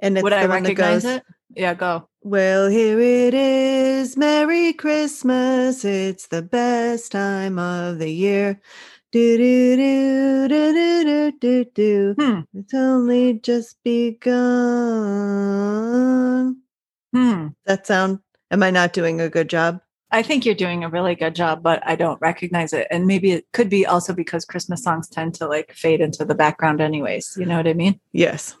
[0.00, 1.22] And it's Would I recognize goes, it?
[1.56, 2.08] Yeah, go.
[2.26, 4.16] Well, here it is.
[4.16, 5.84] Merry Christmas.
[5.84, 8.60] It's the best time of the year.
[9.12, 12.16] Do do do do do do do do.
[12.18, 12.40] Hmm.
[12.52, 14.42] It's only just begun.
[17.14, 17.46] Hmm.
[17.64, 18.18] That sound
[18.50, 19.80] Am I not doing a good job?
[20.10, 22.88] I think you're doing a really good job, but I don't recognize it.
[22.90, 26.34] And maybe it could be also because Christmas songs tend to like fade into the
[26.34, 27.36] background anyways.
[27.38, 28.00] You know what I mean?
[28.10, 28.56] Yes.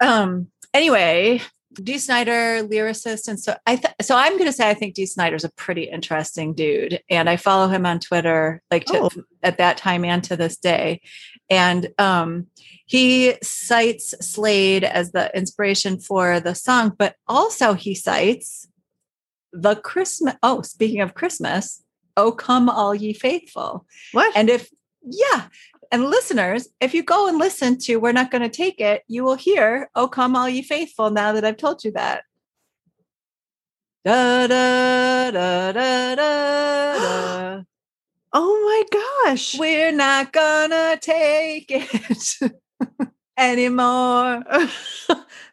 [0.00, 1.40] Um anyway,
[1.74, 5.06] Dee Snider, lyricist, and so I th- so I'm going to say I think Dee
[5.06, 9.10] Snider's a pretty interesting dude, and I follow him on Twitter, like to, oh.
[9.42, 11.00] at that time and to this day,
[11.48, 12.46] and um,
[12.86, 18.68] he cites Slade as the inspiration for the song, but also he cites
[19.52, 20.34] the Christmas.
[20.42, 21.82] Oh, speaking of Christmas,
[22.16, 24.36] "Oh Come All Ye Faithful." What?
[24.36, 24.70] And if
[25.04, 25.48] yeah,
[25.92, 29.22] and listeners, if you go and listen to We're Not Going to Take It, you
[29.22, 32.24] will hear, Oh, come all ye faithful, now that I've told you that.
[34.04, 37.62] Da, da, da, da, da, da.
[38.34, 39.58] Oh my gosh.
[39.58, 42.38] We're not gonna take it
[43.36, 44.42] anymore.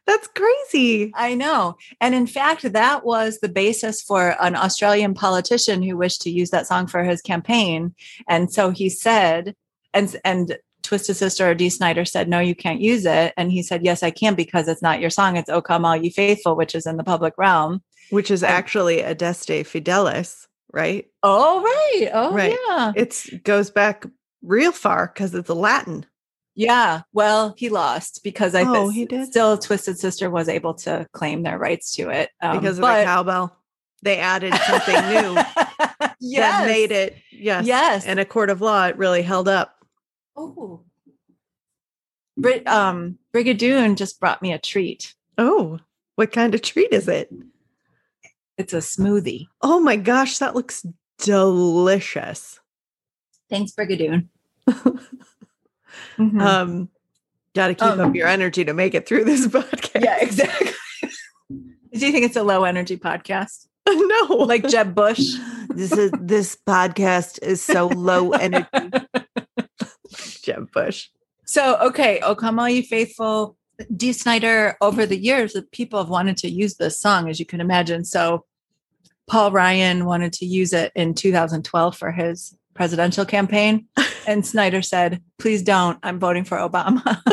[0.08, 1.12] That's crazy.
[1.14, 1.76] I know.
[2.00, 6.52] And in fact, that was the basis for an Australian politician who wished to use
[6.52, 7.94] that song for his campaign.
[8.30, 9.56] And so he said,
[9.94, 13.34] and and Twisted Sister or Dee Snider said, No, you can't use it.
[13.38, 15.38] And he said, Yes, I can because it's not your song.
[15.38, 17.82] It's O Come All You Faithful, which is in the public realm.
[18.10, 21.06] Which is and, actually Adeste Fideles, right?
[21.22, 22.10] Oh, right.
[22.12, 22.58] Oh, right.
[22.68, 22.92] yeah.
[22.96, 24.06] It goes back
[24.42, 26.06] real far because it's a Latin.
[26.56, 27.02] Yeah.
[27.14, 29.28] Well, he lost because I oh, he did?
[29.28, 32.32] still Twisted Sister was able to claim their rights to it.
[32.42, 33.56] Um, because of but, the cowbell.
[34.02, 35.36] They added something new
[36.20, 36.20] yes.
[36.22, 37.66] that made it, yes.
[37.66, 38.06] Yes.
[38.06, 39.76] And a court of law, it really held up.
[40.40, 40.80] Oh.
[42.38, 45.14] Brit, um, Brigadoon just brought me a treat.
[45.38, 45.80] Oh,
[46.16, 47.30] what kind of treat is it?
[48.58, 49.48] It's a smoothie.
[49.62, 50.86] Oh my gosh, that looks
[51.18, 52.58] delicious.
[53.50, 54.28] Thanks, Brigadoon.
[54.70, 56.40] mm-hmm.
[56.40, 56.90] Um,
[57.54, 60.04] got to keep um, up your energy to make it through this podcast.
[60.06, 60.72] Yeah, exactly.
[61.52, 63.68] Do you think it's a low energy podcast?
[63.90, 65.34] no, like Jeb Bush.
[65.70, 68.68] This is this podcast is so low energy.
[70.40, 71.10] Jeb Bush.
[71.46, 73.58] So, okay, O Come All You Faithful,
[73.96, 77.62] Dee Snider, over the years, people have wanted to use this song, as you can
[77.62, 78.06] imagine.
[78.06, 78.46] So,
[79.28, 83.88] Paul Ryan wanted to use it in 2012 for his presidential campaign.
[84.28, 85.98] And Snider said, please don't.
[86.04, 87.02] I'm voting for Obama.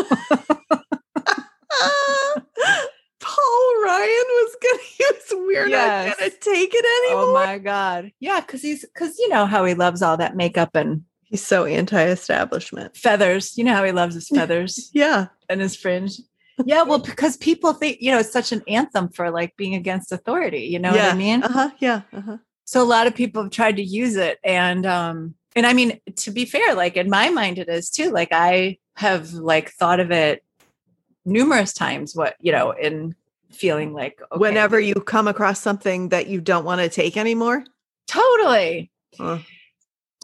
[3.20, 4.82] Paul Ryan was gonna
[5.28, 6.09] was we're yes.
[6.09, 7.42] not gonna take it oh anymore.
[7.42, 8.12] Oh my god.
[8.20, 11.64] Yeah, because he's because you know how he loves all that makeup and He's so
[11.64, 12.96] anti-establishment.
[12.96, 13.58] Feathers.
[13.58, 14.90] You know how he loves his feathers.
[14.92, 15.26] yeah.
[15.48, 16.20] And his fringe.
[16.64, 20.12] Yeah, well, because people think, you know, it's such an anthem for like being against
[20.12, 20.62] authority.
[20.62, 21.06] You know yeah.
[21.06, 21.42] what I mean?
[21.42, 21.70] Uh-huh.
[21.78, 22.02] Yeah.
[22.12, 22.38] Uh-huh.
[22.64, 24.38] So a lot of people have tried to use it.
[24.42, 28.10] And um, and I mean, to be fair, like in my mind it is too.
[28.10, 30.42] Like I have like thought of it
[31.24, 33.14] numerous times, what, you know, in
[33.50, 37.64] feeling like okay, whenever you come across something that you don't want to take anymore.
[38.06, 38.90] Totally.
[39.18, 39.38] Huh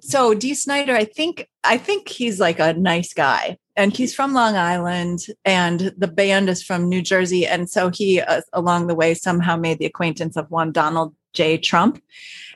[0.02, 3.58] so Dee Snider, I think I think he's like a nice guy.
[3.76, 7.46] and he's from Long Island, and the band is from New Jersey.
[7.46, 11.56] And so he, uh, along the way, somehow made the acquaintance of one Donald J.
[11.56, 12.02] Trump,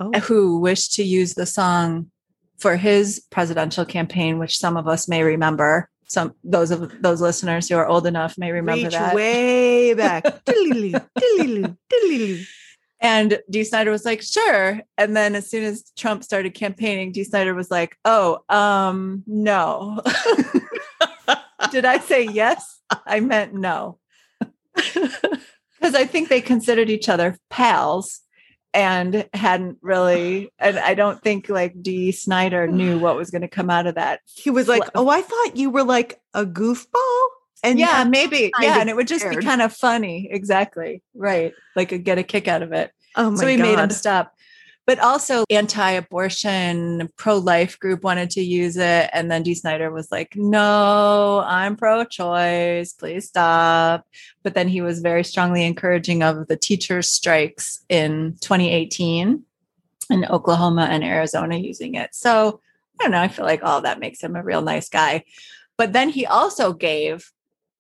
[0.01, 0.12] oh.
[0.20, 2.11] who wished to use the song
[2.59, 5.88] for his presidential campaign, which some of us may remember.
[6.09, 10.24] Some those of those listeners who are old enough may remember Reach that way back.
[13.01, 14.80] and Dee Snider was like, sure.
[14.97, 20.01] And then as soon as Trump started campaigning, Dee Snider was like, oh, um, no.
[21.70, 22.80] Did I say yes?
[23.07, 23.99] I meant no.
[25.78, 28.22] Because I think they considered each other pals
[28.76, 33.49] and hadn't really and i don't think like Dee Snider knew what was going to
[33.49, 37.26] come out of that he was like oh i thought you were like a goofball
[37.63, 38.53] and yeah maybe.
[38.61, 39.39] yeah and it would just scared.
[39.39, 40.29] be kind of funny.
[40.31, 41.03] Exactly.
[41.15, 41.55] Right.
[41.75, 42.93] Like a, get a kick out of it.
[43.15, 43.63] Oh my so we God.
[43.63, 44.33] made him stop.
[44.87, 50.37] But also anti-abortion pro-life group wanted to use it and then Dee Snider was like
[50.37, 52.93] no i'm pro-choice.
[52.93, 54.07] Please stop.
[54.43, 59.43] But then he was very strongly encouraging of the teachers strikes in 2018
[60.09, 62.15] in oklahoma and arizona using it.
[62.15, 62.61] So
[63.01, 63.21] i don't know.
[63.21, 65.25] I feel like all that makes him a real nice guy.
[65.77, 67.31] But then he also gave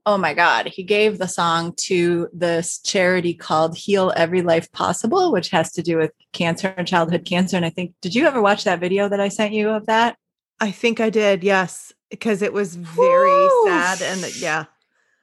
[0.06, 5.32] oh my God, he gave the song to this charity called Heal Every Life Possible,
[5.32, 7.56] which has to do with cancer and childhood cancer.
[7.56, 10.16] And I think, did you ever watch that video that I sent you of that?
[10.60, 13.64] I think I did, yes, because it was very Woo!
[13.66, 14.00] sad.
[14.00, 14.64] And yeah.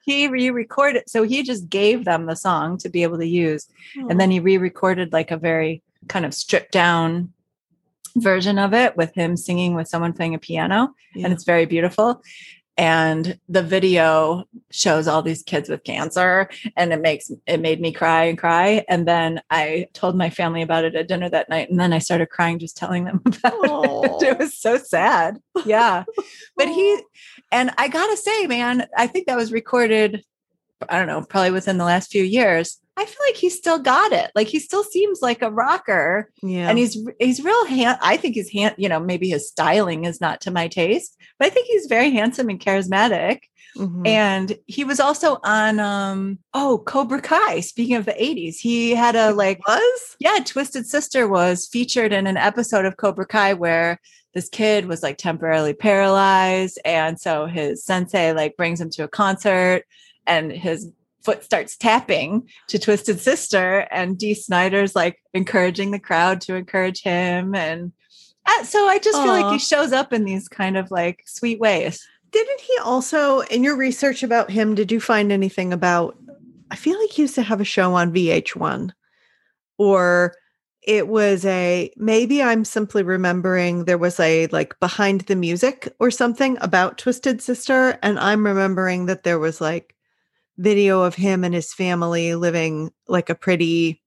[0.04, 3.66] He re recorded, so he just gave them the song to be able to use.
[3.98, 4.08] Oh.
[4.10, 7.32] And then he re recorded like a very kind of stripped down
[8.16, 10.94] version of it with him singing with someone playing a piano.
[11.14, 11.24] Yeah.
[11.24, 12.20] And it's very beautiful
[12.76, 17.92] and the video shows all these kids with cancer and it makes it made me
[17.92, 18.84] cry and cry.
[18.88, 21.98] And then i told my family about it at dinner that night and then i
[21.98, 24.22] started crying just telling them about Aww.
[24.22, 25.38] it it was so sad.
[25.64, 26.04] Yeah.
[26.56, 27.00] But he
[27.52, 30.24] and i gotta say man i think that was recorded
[30.88, 34.12] i don't know probably within the last few years I feel like he's still got
[34.12, 34.30] it.
[34.34, 36.30] Like he still seems like a rocker.
[36.42, 36.68] Yeah.
[36.68, 40.20] And he's he's real hand I think his hand, you know, maybe his styling is
[40.20, 43.40] not to my taste, but I think he's very handsome and charismatic.
[43.76, 44.06] Mm-hmm.
[44.06, 47.60] And he was also on um oh Cobra Kai.
[47.60, 52.28] Speaking of the 80s, he had a like was yeah, Twisted Sister was featured in
[52.28, 53.98] an episode of Cobra Kai where
[54.34, 59.08] this kid was like temporarily paralyzed and so his sensei like brings him to a
[59.08, 59.84] concert
[60.26, 60.90] and his
[61.24, 67.02] foot starts tapping to Twisted Sister, and Dee Snider's like encouraging the crowd to encourage
[67.02, 67.54] him.
[67.54, 67.92] And
[68.46, 69.24] uh, so I just Aww.
[69.24, 72.06] feel like he shows up in these kind of like sweet ways.
[72.30, 76.16] Didn't he also, in your research about him, did you find anything about?
[76.70, 78.90] I feel like he used to have a show on VH1
[79.78, 80.34] or
[80.82, 86.10] it was a maybe I'm simply remembering there was a like behind the music or
[86.10, 87.98] something about Twisted Sister.
[88.02, 89.94] And I'm remembering that there was like
[90.56, 94.00] video of him and his family living like a pretty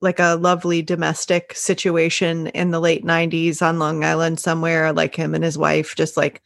[0.00, 5.34] like a lovely domestic situation in the late 90s on Long Island somewhere like him
[5.34, 6.42] and his wife just like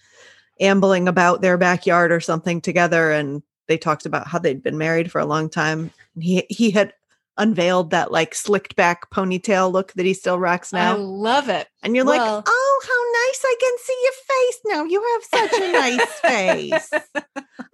[0.60, 5.12] ambling about their backyard or something together and they talked about how they'd been married
[5.12, 5.90] for a long time.
[6.18, 6.92] He he had
[7.38, 10.94] unveiled that like slicked back ponytail look that he still rocks now.
[10.94, 11.68] I love it.
[11.82, 14.84] And you're well, like, oh, how nice I can see your face now.
[14.84, 16.90] You have such a nice face.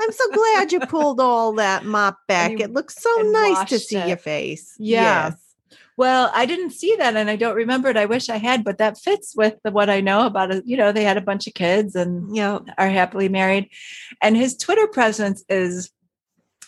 [0.00, 2.60] I'm so glad you pulled all that mop back.
[2.60, 4.08] It looks so nice to see it.
[4.08, 4.74] your face.
[4.78, 5.30] Yeah.
[5.30, 5.40] Yes.
[5.96, 7.96] Well, I didn't see that and I don't remember it.
[7.96, 10.64] I wish I had, but that fits with the, what I know about it.
[10.66, 13.70] You know, they had a bunch of kids and you know, are happily married.
[14.20, 15.90] And his Twitter presence is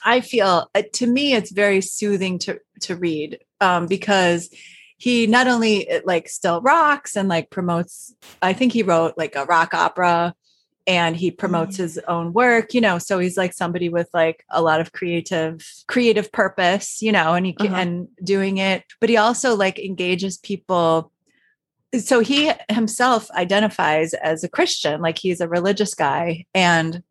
[0.05, 4.51] I feel uh, to me it's very soothing to to read um, because
[4.99, 8.14] he not only uh, like still rocks and like promotes.
[8.42, 10.34] I think he wrote like a rock opera
[10.86, 11.82] and he promotes mm-hmm.
[11.82, 15.61] his own work you know so he's like somebody with like a lot of creative
[15.88, 17.74] creative purpose you know and he uh-huh.
[17.74, 21.12] and doing it but he also like engages people
[21.99, 27.03] so he himself identifies as a christian like he's a religious guy and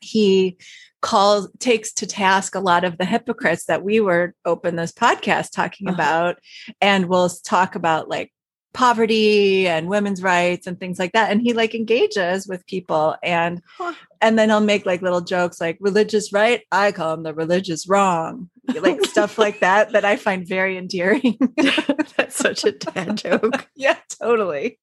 [0.00, 0.56] he
[1.02, 5.50] calls takes to task a lot of the hypocrites that we were open this podcast
[5.52, 5.94] talking uh-huh.
[5.94, 6.38] about
[6.80, 8.32] and we'll talk about like
[8.76, 13.62] poverty and women's rights and things like that and he like engages with people and
[13.78, 13.94] huh.
[14.20, 17.88] and then he'll make like little jokes like religious right i call him the religious
[17.88, 18.50] wrong
[18.82, 21.38] like stuff like that that i find very endearing
[22.18, 24.78] that's such a dad joke yeah totally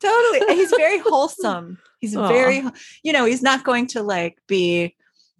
[0.00, 2.28] totally he's very wholesome he's Aww.
[2.28, 2.62] very
[3.02, 4.94] you know he's not going to like be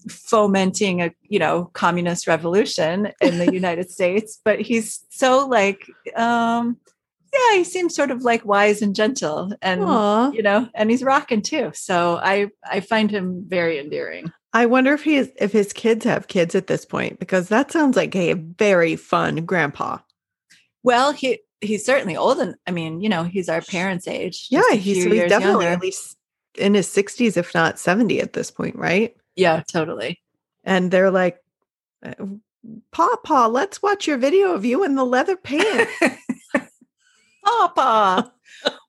[0.08, 6.76] fomenting a you know communist revolution in the united states but he's so like um
[7.32, 10.32] Yeah, he seems sort of like wise and gentle, and Aww.
[10.32, 11.72] you know, and he's rocking too.
[11.74, 14.30] So I I find him very endearing.
[14.52, 17.72] I wonder if he is, if his kids have kids at this point because that
[17.72, 19.98] sounds like a very fun grandpa.
[20.84, 24.46] Well, he he's certainly old, and I mean, you know, he's our parents' age.
[24.48, 25.68] Yeah, he's, he's definitely younger.
[25.68, 26.16] at least
[26.56, 29.16] in his sixties, if not seventy, at this point, right?
[29.36, 30.20] Yeah, totally.
[30.62, 31.38] And they're like,
[32.04, 32.12] uh,
[32.92, 35.92] Papa, let's watch your video of you in the leather pants.
[37.44, 38.32] Papa,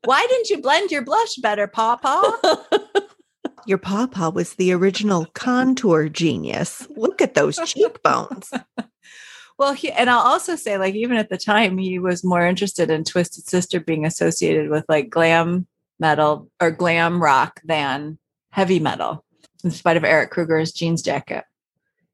[0.05, 2.61] why didn't you blend your blush better, Papa?
[3.65, 6.87] your Papa was the original contour genius.
[6.95, 8.51] Look at those cheekbones.
[9.57, 12.89] well, he, and I'll also say, like, even at the time, he was more interested
[12.89, 15.67] in Twisted Sister being associated with like glam
[15.99, 18.17] metal or glam rock than
[18.51, 19.24] heavy metal,
[19.66, 21.43] in spite of Eric Kruger's jeans jacket.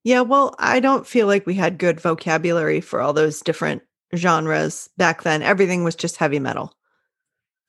[0.04, 3.84] Yeah, well, I don't feel like we had good vocabulary for all those different
[4.16, 5.44] genres back then.
[5.44, 6.74] Everything was just heavy metal.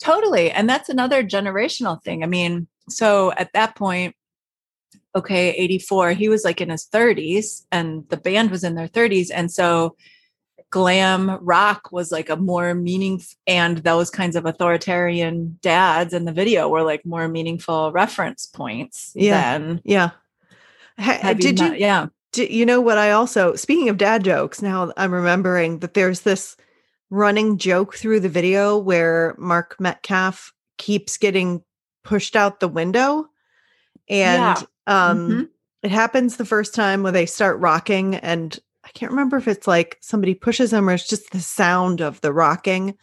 [0.02, 0.50] Totally.
[0.50, 2.22] And that's another generational thing.
[2.22, 4.16] I mean, so at that point,
[5.14, 9.30] okay, 84, he was like in his 30s and the band was in their 30s.
[9.32, 9.94] And so
[10.72, 16.32] glam rock was like a more meaningful, and those kinds of authoritarian dads in the
[16.32, 19.58] video were like more meaningful reference points yeah.
[19.58, 19.80] than.
[19.84, 20.10] Yeah.
[21.34, 21.74] did you?
[21.74, 22.98] Yeah you know what?
[22.98, 26.56] I also, speaking of dad jokes, now I'm remembering that there's this
[27.10, 31.62] running joke through the video where Mark Metcalf keeps getting
[32.04, 33.26] pushed out the window.
[34.08, 34.62] And yeah.
[34.86, 35.42] um, mm-hmm.
[35.82, 38.14] it happens the first time when they start rocking.
[38.16, 38.58] And
[38.94, 42.32] can't remember if it's like somebody pushes him or it's just the sound of the
[42.32, 42.96] rocking.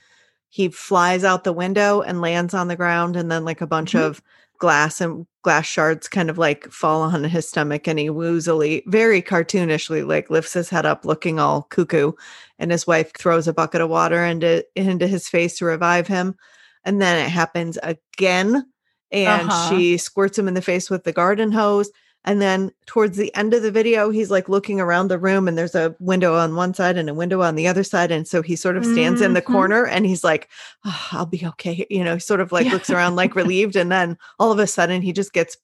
[0.50, 3.16] He flies out the window and lands on the ground.
[3.16, 4.06] And then, like, a bunch mm-hmm.
[4.06, 4.22] of
[4.60, 9.22] glass and glass shards kind of like fall on his stomach and he woozily, very
[9.22, 12.12] cartoonishly, like lifts his head up looking all cuckoo.
[12.60, 16.36] And his wife throws a bucket of water into, into his face to revive him.
[16.84, 18.66] And then it happens again.
[19.12, 19.70] And uh-huh.
[19.70, 21.90] she squirts him in the face with the garden hose.
[22.26, 25.58] And then towards the end of the video, he's like looking around the room and
[25.58, 28.12] there's a window on one side and a window on the other side.
[28.12, 29.28] And so he sort of stands mm-hmm.
[29.28, 29.54] in the mm-hmm.
[29.54, 30.50] corner and he's like,
[30.86, 31.88] oh, I'll be okay.
[31.90, 32.74] You know, sort of like yeah.
[32.74, 33.76] looks around like relieved.
[33.76, 35.58] And then all of a sudden he just gets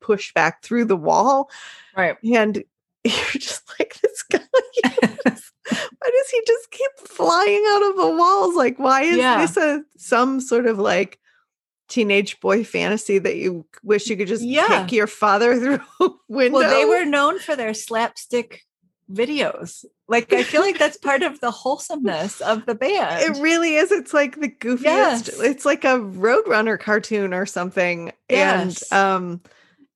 [0.00, 1.50] pushed back through the wall.
[1.96, 2.16] Right.
[2.22, 2.62] And
[3.04, 4.40] you're just like, this guy,
[4.84, 8.54] why does he just keep flying out of the walls?
[8.56, 9.38] Like, why is yeah.
[9.38, 11.18] this a some sort of like
[11.88, 14.82] teenage boy fantasy that you wish you could just yeah.
[14.82, 16.58] kick your father through a window.
[16.58, 18.62] Well, they were known for their slapstick
[19.10, 19.84] videos.
[20.08, 23.22] Like I feel like that's part of the wholesomeness of the band.
[23.22, 23.90] It really is.
[23.90, 24.82] It's like the goofiest.
[24.82, 25.40] Yes.
[25.40, 28.12] It's like a Roadrunner cartoon or something.
[28.28, 28.82] Yes.
[28.90, 29.40] And um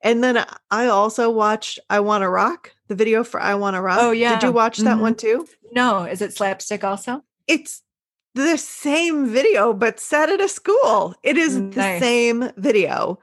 [0.02, 3.98] and then I also watched I Wanna Rock, the video for I Wanna Rock.
[4.00, 4.38] Oh yeah.
[4.38, 5.00] Did you watch that mm-hmm.
[5.00, 5.46] one too?
[5.72, 6.04] No.
[6.04, 7.22] Is it slapstick also?
[7.46, 7.82] It's
[8.38, 11.14] the same video, but set at a school.
[11.22, 11.74] It is nice.
[11.74, 13.18] the same video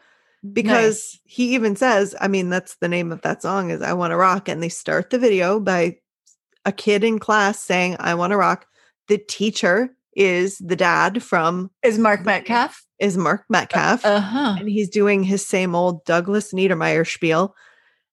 [0.53, 1.19] because nice.
[1.23, 4.17] he even says, I mean, that's the name of that song is I Want to
[4.17, 4.47] Rock.
[4.47, 5.97] And they start the video by
[6.65, 8.65] a kid in class saying, I want to rock.
[9.07, 12.83] The teacher is the dad from is Mark Metcalf.
[12.99, 14.05] Is Mark Metcalf.
[14.05, 14.55] Uh-huh.
[14.59, 17.55] And he's doing his same old Douglas Niedermeyer spiel.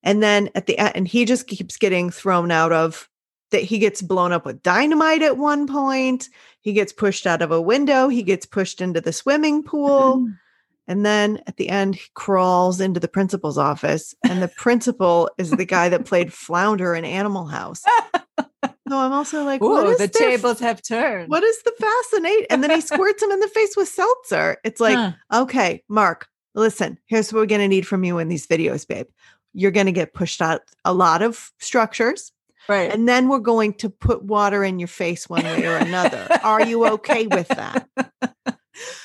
[0.02, 3.08] And then at the end, and he just keeps getting thrown out of
[3.52, 6.28] that he gets blown up with dynamite at one point.
[6.60, 8.08] He gets pushed out of a window.
[8.08, 10.16] He gets pushed into the swimming pool.
[10.16, 10.32] Mm-hmm.
[10.88, 14.14] And then at the end, he crawls into the principal's office.
[14.28, 17.82] And the principal is the guy that played Flounder in Animal House.
[18.92, 21.30] So I'm also like, Ooh, the tables have turned.
[21.30, 22.46] What is the fascinate?
[22.50, 24.58] And then he squirts him in the face with seltzer.
[24.64, 25.12] It's like, huh.
[25.44, 29.06] okay, Mark, listen, here's what we're going to need from you in these videos, babe.
[29.54, 32.32] You're going to get pushed out a lot of structures.
[32.68, 32.92] Right.
[32.92, 36.26] And then we're going to put water in your face one way or another.
[36.42, 37.88] Are you okay with that?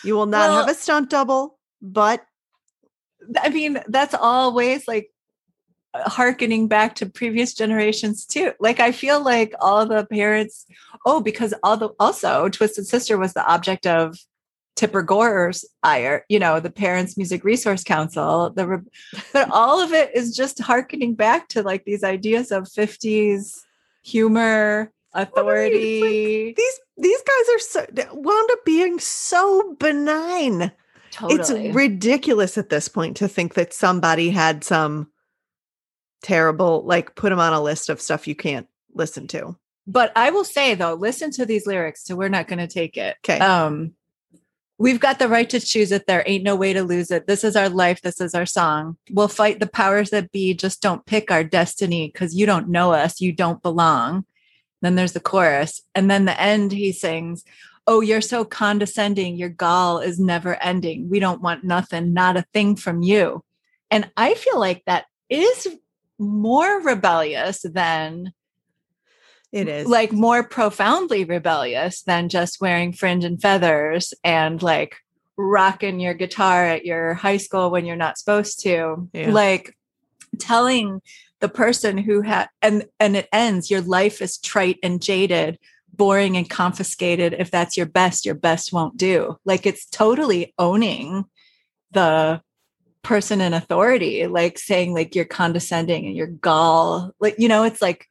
[0.03, 2.25] You will not well, have a stunt double, but
[3.41, 5.11] I mean, that's always like
[5.93, 8.53] uh, harkening back to previous generations too.
[8.59, 10.65] Like I feel like all the parents,
[11.05, 14.17] oh, because all the also Twisted Sister was the object of
[14.77, 18.85] Tipper Gore's ire, you know, the Parents Music Resource Council, the
[19.33, 23.59] but all of it is just harkening back to like these ideas of 50s
[24.03, 26.45] humor, authority.
[26.45, 30.71] Like these these guys are so wound up being so benign.
[31.11, 31.67] Totally.
[31.67, 35.09] It's ridiculous at this point to think that somebody had some
[36.21, 39.57] terrible like put them on a list of stuff you can't listen to.
[39.87, 42.97] But I will say though, listen to these lyrics so we're not going to take
[42.97, 43.17] it.
[43.23, 43.39] Okay.
[43.39, 43.93] Um
[44.79, 46.05] We've got the right to choose it.
[46.05, 47.25] There ain't no way to lose it.
[47.25, 48.01] This is our life.
[48.01, 48.97] This is our song.
[49.09, 50.53] We'll fight the powers that be.
[50.53, 53.19] Just don't pick our destiny because you don't know us.
[53.19, 54.25] You don't belong.
[54.81, 55.81] Then there's the chorus.
[55.95, 57.43] And then the end, he sings,
[57.87, 59.35] oh, you're so condescending.
[59.35, 61.09] Your gall is never ending.
[61.09, 63.43] We don't want nothing, not a thing from you.
[63.89, 65.67] And I feel like that is
[66.19, 68.33] more rebellious than
[69.51, 74.97] it is like more profoundly rebellious than just wearing fringe and feathers and like
[75.37, 79.09] rocking your guitar at your high school when you're not supposed to.
[79.13, 79.31] Yeah.
[79.31, 79.77] Like
[80.39, 81.01] telling
[81.39, 85.59] the person who had and and it ends your life is trite and jaded
[85.93, 91.25] boring and confiscated if that's your best your best won't do like it's totally owning
[91.91, 92.41] the
[93.03, 97.81] person in authority like saying like you're condescending and you're gall like you know it's
[97.81, 98.07] like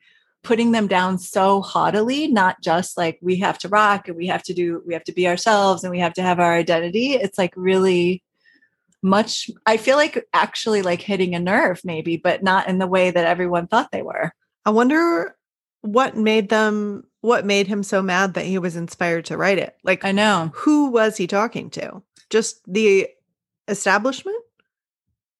[0.46, 4.44] putting them down so haughtily not just like we have to rock and we have
[4.44, 7.14] to do we have to be ourselves and we have to have our identity.
[7.14, 8.22] It's like really
[9.02, 13.10] much i feel like actually like hitting a nerve maybe but not in the way
[13.10, 14.32] that everyone thought they were.
[14.64, 15.36] I wonder
[15.82, 19.76] what made them what made him so mad that he was inspired to write it?
[19.82, 20.52] Like i know.
[20.54, 22.02] who was he talking to?
[22.30, 23.08] Just the
[23.66, 24.40] establishment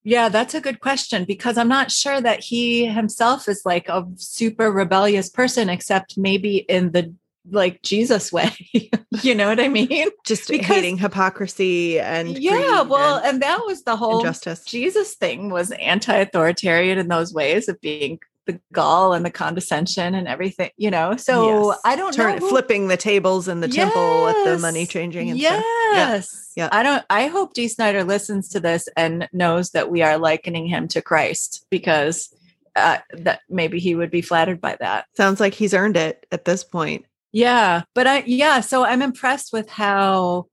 [0.06, 4.06] yeah, that's a good question because I'm not sure that he himself is like a
[4.14, 7.12] super rebellious person, except maybe in the
[7.50, 8.52] like Jesus way.
[9.22, 10.10] you know what I mean?
[10.24, 14.64] Just because, hating hypocrisy and yeah, well, and, and, that was the whole injustice.
[14.64, 20.26] Jesus thing was anti-authoritarian in those ways of being the gall and the condescension and
[20.26, 21.16] everything, you know.
[21.16, 21.80] So yes.
[21.84, 23.76] I don't Turn, know who, flipping the tables in the yes.
[23.76, 26.28] temple at the money changing and yes.
[26.28, 26.52] stuff.
[26.56, 26.64] Yeah.
[26.64, 26.68] yeah.
[26.72, 30.66] I don't I hope Dee Snider listens to this and knows that we are likening
[30.66, 32.32] him to Christ because
[32.76, 35.06] uh, that maybe he would be flattered by that.
[35.16, 37.06] Sounds like he's earned it at this point.
[37.32, 40.46] Yeah, but I yeah, so I'm impressed with how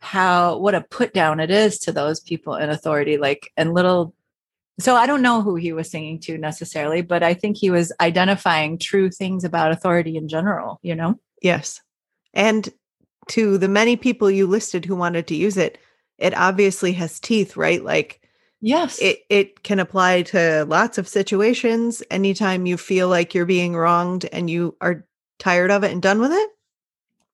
[0.00, 4.14] how what a put down it is to those people in authority like and little
[4.78, 7.92] so I don't know who he was singing to necessarily, but I think he was
[8.00, 11.18] identifying true things about authority in general, you know?
[11.42, 11.80] Yes.
[12.34, 12.68] And
[13.28, 15.78] to the many people you listed who wanted to use it,
[16.18, 17.82] it obviously has teeth, right?
[17.82, 18.20] Like
[18.60, 19.00] yes.
[19.00, 22.02] It it can apply to lots of situations.
[22.10, 25.06] Anytime you feel like you're being wronged and you are
[25.38, 26.50] tired of it and done with it,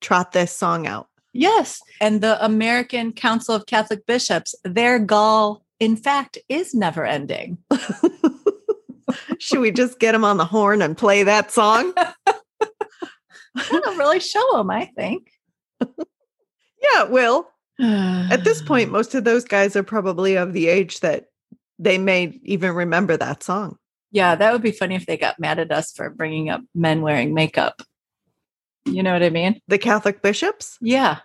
[0.00, 1.08] trot this song out.
[1.32, 1.80] Yes.
[2.00, 7.58] And the American Council of Catholic Bishops, their gall in fact, is never ending.
[9.38, 11.92] Should we just get him on the horn and play that song?
[13.54, 15.32] That'll really show him, I think.
[15.80, 17.48] yeah, it will.
[17.80, 21.24] At this point, most of those guys are probably of the age that
[21.80, 23.76] they may even remember that song.
[24.12, 27.02] Yeah, that would be funny if they got mad at us for bringing up men
[27.02, 27.82] wearing makeup.
[28.84, 29.60] You know what I mean?
[29.66, 30.78] The Catholic bishops?
[30.80, 31.18] Yeah.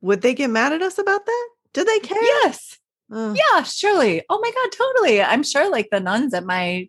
[0.00, 1.48] Would they get mad at us about that?
[1.72, 2.20] Do they care?
[2.20, 2.79] Yes.
[3.12, 4.22] Uh, yeah, surely.
[4.28, 5.22] Oh my God, totally.
[5.22, 6.88] I'm sure like the nuns at my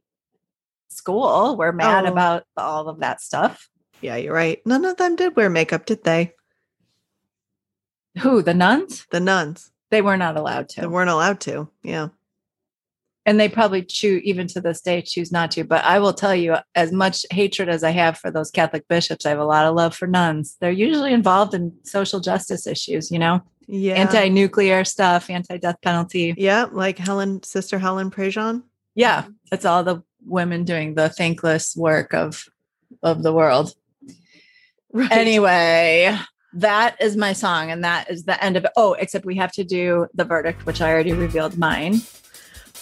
[0.90, 2.12] school were mad oh.
[2.12, 3.68] about all of that stuff.
[4.02, 4.60] Yeah, you're right.
[4.66, 6.34] None of them did wear makeup, did they?
[8.20, 9.06] Who, the nuns?
[9.12, 9.72] The nuns.
[9.90, 10.82] They were not allowed to.
[10.82, 11.70] They weren't allowed to.
[11.84, 12.10] Yeah.
[13.26, 15.64] And they probably choose, even to this day, choose not to.
[15.64, 19.26] But I will tell you, as much hatred as I have for those Catholic bishops,
[19.26, 20.58] I have a lot of love for nuns.
[20.60, 23.42] They're usually involved in social justice issues, you know?
[23.68, 23.94] Yeah.
[23.94, 26.34] anti-nuclear stuff anti-death penalty.
[26.38, 28.64] Yeah like helen sister helen prejean?
[28.96, 32.46] Yeah it's all the women doing the thankless work of
[33.04, 33.74] of the world.
[34.94, 35.10] Right.
[35.14, 36.18] anyway
[36.52, 38.72] that is my song and that is the end of it.
[38.76, 42.02] Oh except we have to do the verdict which i already revealed mine.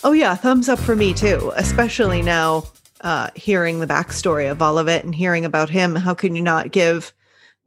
[0.03, 2.63] Oh yeah thumbs up for me too especially now
[3.01, 6.41] uh hearing the backstory of all of it and hearing about him how can you
[6.41, 7.13] not give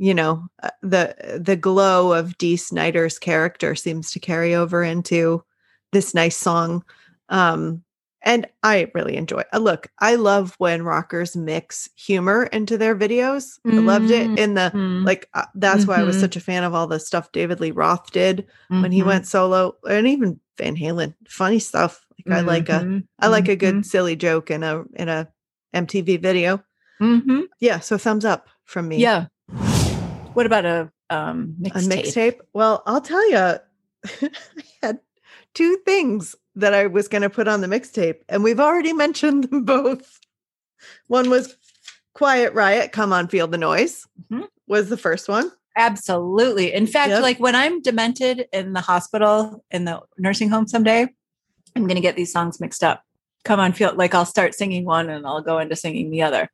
[0.03, 5.45] you know uh, the the glow of Dee Snider's character seems to carry over into
[5.93, 6.85] this nice song
[7.29, 7.85] um
[8.25, 9.43] and I really enjoy.
[9.53, 13.59] Uh, look, I love when rockers mix humor into their videos.
[13.67, 13.79] Mm-hmm.
[13.79, 15.05] I loved it in the mm-hmm.
[15.05, 15.29] like.
[15.35, 15.91] Uh, that's mm-hmm.
[15.91, 16.21] why I was mm-hmm.
[16.21, 19.09] such a fan of all the stuff David Lee Roth did when he mm-hmm.
[19.09, 21.15] went solo, and even Van Halen.
[21.27, 22.07] Funny stuff.
[22.25, 23.29] Like I like a mm-hmm.
[23.29, 25.29] Like a good silly joke in a in a
[25.75, 26.63] MTV video.
[27.59, 28.99] Yeah, so thumbs up from me.
[28.99, 29.27] Yeah,
[30.35, 31.75] what about a um, mixtape?
[31.75, 32.41] A mixtape?
[32.53, 33.37] Well, I'll tell you,
[34.05, 34.31] I
[34.83, 35.01] had
[35.55, 39.45] two things that I was going to put on the mixtape, and we've already mentioned
[39.45, 40.19] them both.
[41.07, 41.57] One was
[42.15, 44.45] Quiet Riot, Come On Feel the Noise, mm-hmm.
[44.67, 45.51] was the first one.
[45.77, 46.73] Absolutely.
[46.73, 47.23] In fact, yep.
[47.23, 51.09] like when I'm demented in the hospital, in the nursing home someday,
[51.75, 53.03] I'm going to get these songs mixed up.
[53.45, 56.51] Come on, feel like I'll start singing one and I'll go into singing the other.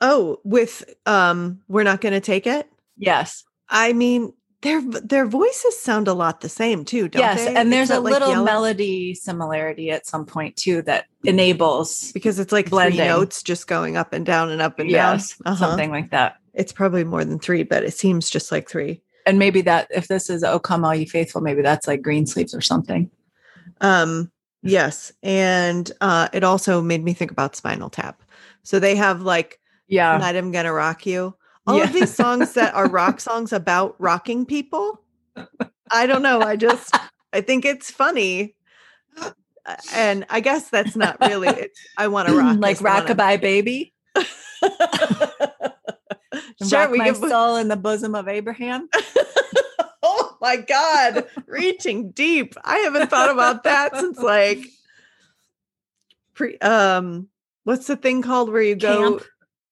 [0.00, 2.68] Oh, with um, We're Not Going to Take It?
[2.96, 3.44] Yes.
[3.68, 4.32] I mean,
[4.62, 7.54] their their voices sound a lot the same too, don't yes, they?
[7.54, 8.44] and there's a like little yellow?
[8.44, 12.98] melody similarity at some point too that enables because it's like blending.
[12.98, 15.66] three notes just going up and down and up and yes, down, uh-huh.
[15.66, 16.36] something like that.
[16.54, 19.02] It's probably more than three, but it seems just like three.
[19.26, 22.54] And maybe that if this is "Oh Come All You Faithful," maybe that's like Greensleeves
[22.54, 23.10] or something.
[23.80, 24.30] Um,
[24.62, 28.22] yes, and uh, it also made me think about Spinal Tap.
[28.62, 31.34] So they have like Yeah, "Night I'm Gonna Rock You."
[31.66, 31.84] All Yeah.
[31.84, 35.00] of these songs that are rock songs about rocking people.
[35.90, 36.40] I don't know.
[36.40, 36.94] I just
[37.32, 38.56] I think it's funny.
[39.94, 42.78] And I guess that's not really it's, I want to rock like.
[42.78, 43.94] "Rockabye Baby."
[46.66, 48.88] Sure, Rock we my can soul in the bosom of Abraham.
[50.02, 52.54] oh my god, reaching deep.
[52.64, 54.58] I haven't thought about that since like
[56.34, 57.28] pre um
[57.64, 59.28] what's the thing called where you go Camp.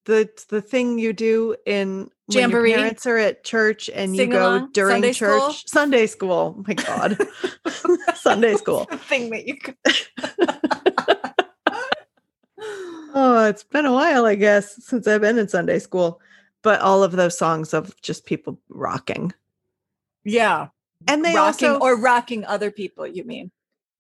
[0.07, 2.71] The the thing you do in when Jamboree?
[2.71, 4.71] your parents are at church and you go along?
[4.73, 5.53] during Sunday church school?
[5.67, 6.55] Sunday school.
[6.59, 7.19] Oh my god.
[8.15, 8.87] Sunday school.
[8.91, 9.77] The thing that you could.
[13.13, 16.21] Oh, it's been a while, I guess, since I've been in Sunday school.
[16.63, 19.33] But all of those songs of just people rocking.
[20.25, 20.69] yeah,
[21.09, 23.07] And they rocking also or rocking other people.
[23.07, 23.51] You mean?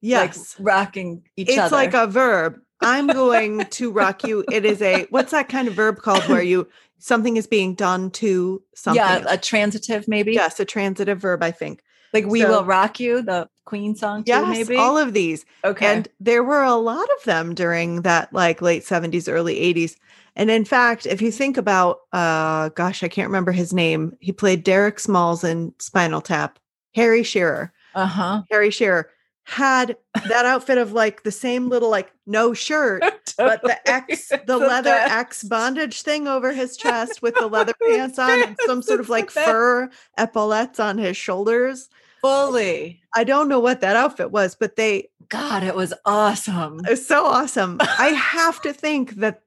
[0.00, 0.54] yes.
[0.58, 1.64] like rocking each it's other.
[1.66, 2.60] It's like a verb.
[2.82, 4.44] I'm going to rock you.
[4.50, 6.68] It is a what's that kind of verb called where you
[6.98, 8.96] something is being done to something.
[9.02, 10.32] yeah, a transitive maybe.
[10.32, 11.82] yes, a transitive verb, I think.
[12.12, 14.30] like we So- will rock you, the Queen song too.
[14.32, 15.44] Yes, maybe all of these.
[15.64, 15.86] okay.
[15.86, 19.96] And there were a lot of them during that like late 70s, early 80s.
[20.36, 24.16] And in fact, if you think about uh gosh, I can't remember his name.
[24.20, 26.58] He played Derek Smalls in Spinal Tap.
[26.94, 27.72] Harry Shearer.
[27.94, 28.42] uh huh.
[28.50, 29.08] Harry Shearer
[29.44, 29.96] had
[30.28, 33.02] that outfit of like the same little like no shirt
[33.36, 38.18] but the X, the leather X bondage thing over his chest with the leather pants
[38.18, 41.88] on and some sort of like fur epaulets on his shoulders.
[42.20, 43.00] fully.
[43.14, 46.80] I don't know what that outfit was, but they God, it was awesome.
[46.80, 47.78] it was so awesome.
[47.80, 49.42] I have to think that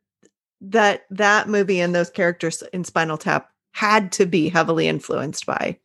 [0.62, 5.78] that that movie and those characters in Spinal Tap had to be heavily influenced by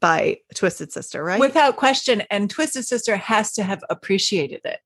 [0.00, 1.40] by Twisted Sister, right?
[1.40, 2.22] Without question.
[2.30, 4.80] And Twisted Sister has to have appreciated it.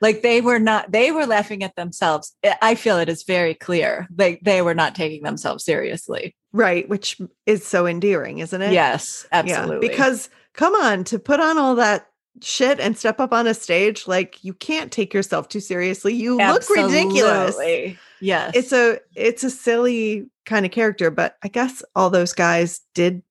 [0.00, 2.34] Like they were not, they were laughing at themselves.
[2.60, 4.08] I- feel it is very clear.
[4.18, 6.34] Like they were not taking themselves seriously.
[6.52, 8.72] right, which is so endearing, isn't it?
[8.72, 9.88] Yes, absolutely.
[9.88, 12.08] because come on, to put on all that
[12.40, 16.14] shit and step up on a stage, like you can't take yourself too seriously.
[16.14, 17.54] You look ridiculous.
[17.54, 17.98] Absolutely.
[18.20, 18.52] Yes.
[18.54, 23.22] It's a it's a silly kind of character, but I guess all those guys did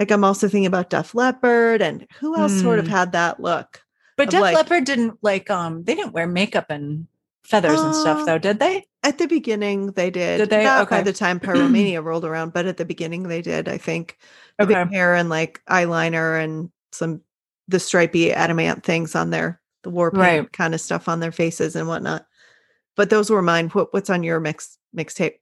[0.00, 2.90] like I'm also thinking about Def Leppard and who else sort of Hmm.
[2.92, 3.82] had that look.
[4.16, 7.06] but Def like- Leppard didn't like um they didn't wear makeup and
[7.44, 8.86] feathers and Uh, stuff though, did they?
[9.02, 10.38] At the beginning they did.
[10.38, 10.64] Did they?
[10.64, 14.18] Not by the time Pyromania rolled around, but at the beginning they did, I think.
[14.58, 14.94] The big Okay.
[14.94, 17.20] hair and like eyeliner and some
[17.68, 20.52] the stripy Adam Ant things on their the war paint Right.
[20.52, 22.26] kind of stuff on their faces and whatnot.
[22.96, 23.68] But those were mine.
[23.70, 25.34] What, what's on your mix mixtape?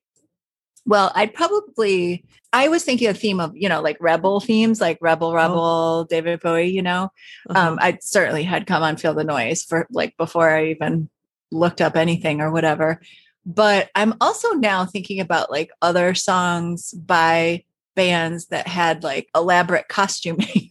[0.89, 4.97] Well, I'd probably I was thinking a theme of, you know, like rebel themes, like
[5.03, 7.12] Rebel Rebel, David Bowie, you know.
[7.49, 7.68] Uh-huh.
[7.72, 11.11] Um, I certainly had come on Feel the Noise for like before I even
[11.53, 13.03] looked up anything or whatever.
[13.45, 17.64] But I'm also now thinking about like other songs by
[17.95, 20.70] bands that had like elaborate costuming.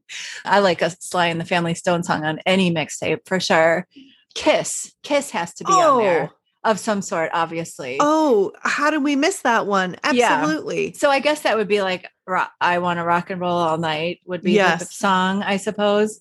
[0.46, 3.86] I like a Sly and the Family Stone song on any mixtape for sure.
[4.34, 6.30] Kiss, Kiss has to be on there
[6.70, 7.96] of some sort, obviously.
[8.00, 9.96] Oh, how did we miss that one?
[10.12, 10.32] Yeah.
[10.34, 10.92] Absolutely.
[10.92, 13.78] So I guess that would be like ro- "I Want to Rock and Roll All
[13.78, 16.20] Night" would be the song, I suppose.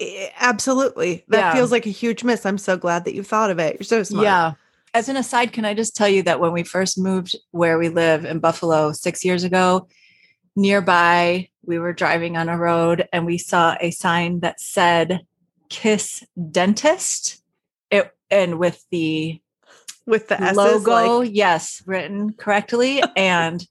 [0.00, 1.24] Eh, Absolutely.
[1.28, 1.52] That Yeah.
[1.54, 2.44] feels like a huge miss.
[2.46, 3.76] I'm so glad that you thought of it.
[3.78, 4.24] You're so smart.
[4.24, 4.52] Yeah.
[4.94, 7.88] As an aside, can I just tell you that when we first moved where we
[7.88, 9.88] live in Buffalo six years ago,
[10.56, 15.20] nearby we were driving on a road and we saw a sign that said
[15.68, 17.42] "Kiss Dentist."
[17.90, 19.40] It and with the
[20.06, 23.66] With the S's logo, like, yes, written correctly, and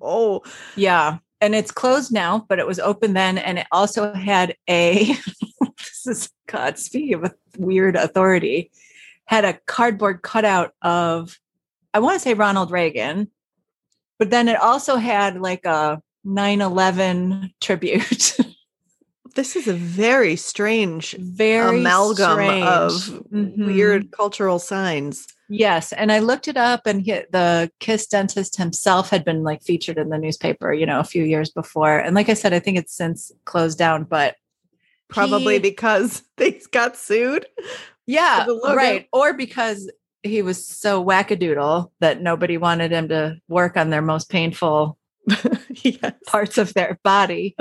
[0.00, 0.42] oh,
[0.76, 1.18] Yeah.
[1.40, 3.38] And it's closed now, but it was open then.
[3.38, 5.04] And it also had a,
[5.78, 8.72] this is God, speaking of a weird authority,
[9.26, 11.38] had a cardboard cutout of,
[11.94, 13.30] I want to say Ronald Reagan,
[14.18, 18.36] but then it also had like a 9 11 tribute.
[19.36, 22.64] this is a very strange Very amalgam strange.
[22.64, 22.92] of
[23.32, 23.66] Mhm.
[23.66, 25.28] weird cultural signs.
[25.48, 29.62] Yes, and I looked it up, and he, the Kiss dentist himself had been like
[29.62, 31.98] featured in the newspaper, you know, a few years before.
[31.98, 34.36] And like I said, I think it's since closed down, but
[35.08, 37.46] Probably he- because they got sued.
[38.06, 39.90] yeah, right, or because
[40.22, 44.98] he was so wackadoodle that nobody wanted him to work on their most painful
[45.70, 46.12] yes.
[46.26, 47.56] parts of their body.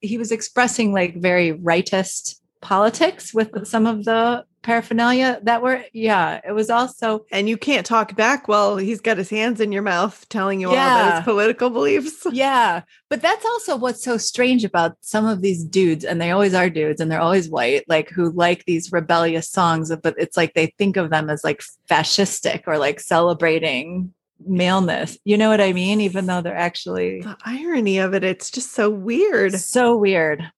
[0.00, 6.40] he was expressing like very rightist politics with some of the paraphernalia that were yeah
[6.46, 9.82] it was also and you can't talk back well he's got his hands in your
[9.82, 10.84] mouth telling you yeah.
[10.84, 12.26] all about his political beliefs.
[12.32, 16.54] Yeah but that's also what's so strange about some of these dudes and they always
[16.54, 20.54] are dudes and they're always white like who like these rebellious songs but it's like
[20.54, 24.12] they think of them as like fascistic or like celebrating
[24.46, 25.18] maleness.
[25.24, 26.00] You know what i mean?
[26.00, 29.54] Even though they're actually the irony of it it's just so weird.
[29.54, 30.50] So weird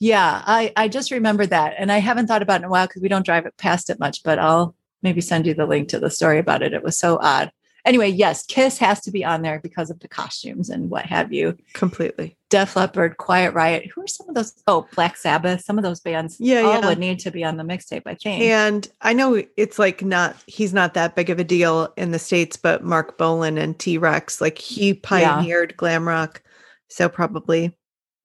[0.00, 2.86] yeah, I I just remember that, and I haven't thought about it in a while
[2.86, 4.22] because we don't drive it past it much.
[4.22, 6.72] But I'll maybe send you the link to the story about it.
[6.72, 7.52] It was so odd.
[7.84, 11.32] Anyway, yes, Kiss has to be on there because of the costumes and what have
[11.32, 11.56] you.
[11.72, 12.36] Completely.
[12.50, 13.90] Def Leppard, Quiet Riot.
[13.94, 14.52] Who are some of those?
[14.66, 15.62] Oh, Black Sabbath.
[15.62, 16.36] Some of those bands.
[16.38, 16.86] Yeah, all yeah.
[16.86, 18.02] would need to be on the mixtape.
[18.06, 18.42] I think.
[18.42, 20.36] And I know it's like not.
[20.46, 23.98] He's not that big of a deal in the states, but Marc Bolan and T
[23.98, 25.76] Rex, like he pioneered yeah.
[25.76, 26.42] glam rock.
[26.88, 27.72] So probably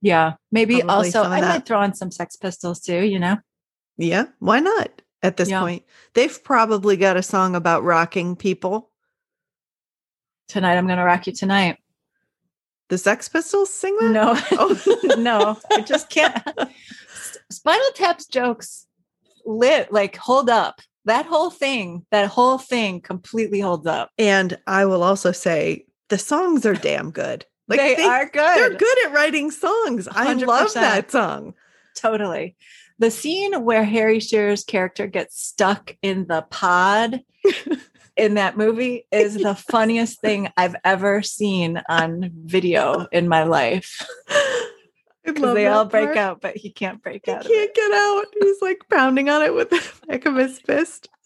[0.05, 0.33] yeah.
[0.51, 3.37] Maybe Probably also I might throw on some Sex Pistols too, you know?
[3.97, 4.25] Yeah.
[4.37, 5.61] Why not at this yeah.
[5.61, 5.83] point?
[6.13, 8.91] They've probably got a song about rocking people.
[10.47, 11.79] Tonight I'm gonna rock you tonight.
[12.89, 14.11] The Sex Pistols sing that?
[14.11, 14.39] No.
[14.51, 15.15] Oh.
[15.17, 15.57] no.
[15.71, 16.39] I just can't.
[17.49, 18.85] Spinal Tap's jokes
[19.43, 20.81] lit like hold up.
[21.05, 24.11] That whole thing, that whole thing completely holds up.
[24.19, 27.47] And I will also say the songs are damn good.
[27.67, 28.57] Like they, they, are good.
[28.57, 30.07] They're good at writing songs.
[30.07, 30.13] 100%.
[30.15, 31.53] I love that song.
[31.95, 32.55] Totally.
[32.99, 37.21] The scene where Harry Shearer's character gets stuck in the pod
[38.15, 44.05] in that movie is the funniest thing I've ever seen on video in my life.
[45.25, 46.17] Because they all break part.
[46.17, 47.45] out, but he can't break he out.
[47.45, 48.25] He can't get out.
[48.39, 51.09] He's like pounding on it with the back of his fist.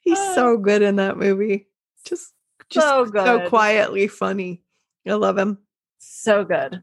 [0.00, 1.66] He's uh, so good in that movie.
[2.04, 2.32] Just
[2.70, 3.24] just so good.
[3.24, 4.62] So quietly funny.
[5.06, 5.58] I love him.
[5.98, 6.82] So good.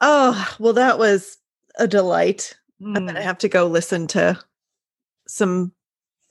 [0.00, 1.38] Oh, well, that was
[1.76, 2.56] a delight.
[2.80, 2.96] Mm.
[2.96, 4.38] I'm going to have to go listen to
[5.26, 5.72] some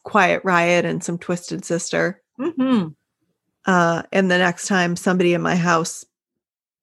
[0.03, 2.21] Quiet Riot and some Twisted Sister.
[2.39, 2.89] Mm-hmm.
[3.65, 6.03] Uh, and the next time somebody in my house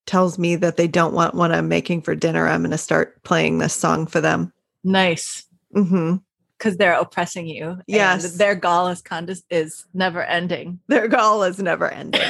[0.06, 3.22] tells me that they don't want what I'm making for dinner, I'm going to start
[3.24, 4.52] playing this song for them.
[4.84, 5.44] Nice.
[5.74, 6.16] Mm-hmm
[6.58, 7.80] because they're oppressing you.
[7.86, 9.02] Yes, their gall is
[9.50, 10.80] is never ending.
[10.88, 12.20] Their gall is never ending.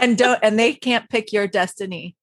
[0.00, 2.16] and don't and they can't pick your destiny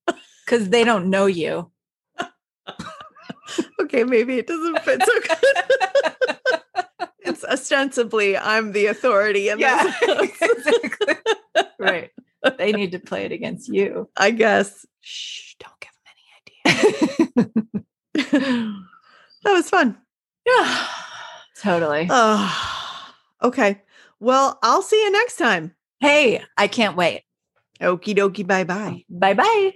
[0.46, 1.72] because they don't know you.
[3.82, 7.10] okay, maybe it doesn't fit so good.
[7.20, 10.42] it's ostensibly I'm the authority in yeah, this.
[10.42, 11.16] exactly.
[11.78, 12.10] right.
[12.58, 14.10] They need to play it against you.
[14.18, 14.86] I guess.
[15.02, 16.96] Shh, don't give them any
[18.34, 18.86] ideas.
[19.50, 19.98] That was fun.
[20.46, 20.88] Yeah,
[21.60, 22.06] totally.
[22.08, 23.82] Oh, okay.
[24.20, 25.74] Well, I'll see you next time.
[26.00, 27.24] Hey, I can't wait.
[27.82, 28.46] Okie dokie.
[28.46, 29.06] Bye bye.
[29.10, 29.72] Bye bye.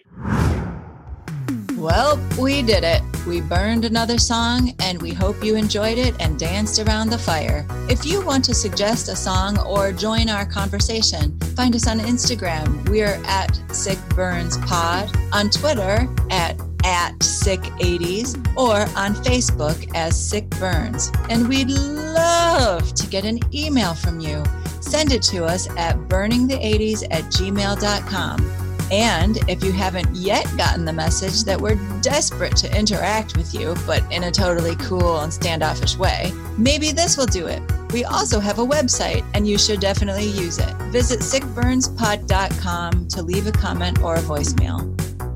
[1.76, 3.02] Well, we did it.
[3.26, 7.66] We burned another song, and we hope you enjoyed it and danced around the fire.
[7.90, 12.88] If you want to suggest a song or join our conversation, find us on Instagram.
[12.90, 20.19] We're at Sick Burns Pod, on Twitter at at Sick 80s or on Facebook as
[20.19, 21.11] Sick Burns.
[21.30, 24.43] And we'd love to get an email from you.
[24.81, 28.64] Send it to us at burningthe80s at gmail.com.
[28.91, 33.76] And if you haven't yet gotten the message that we're desperate to interact with you,
[33.88, 37.61] but in a totally cool and standoffish way, maybe this will do it.
[37.91, 40.76] We also have a website, and you should definitely use it.
[40.91, 44.89] Visit sickburnspod.com to leave a comment or a voicemail.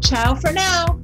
[0.03, 0.99] Ciao for now.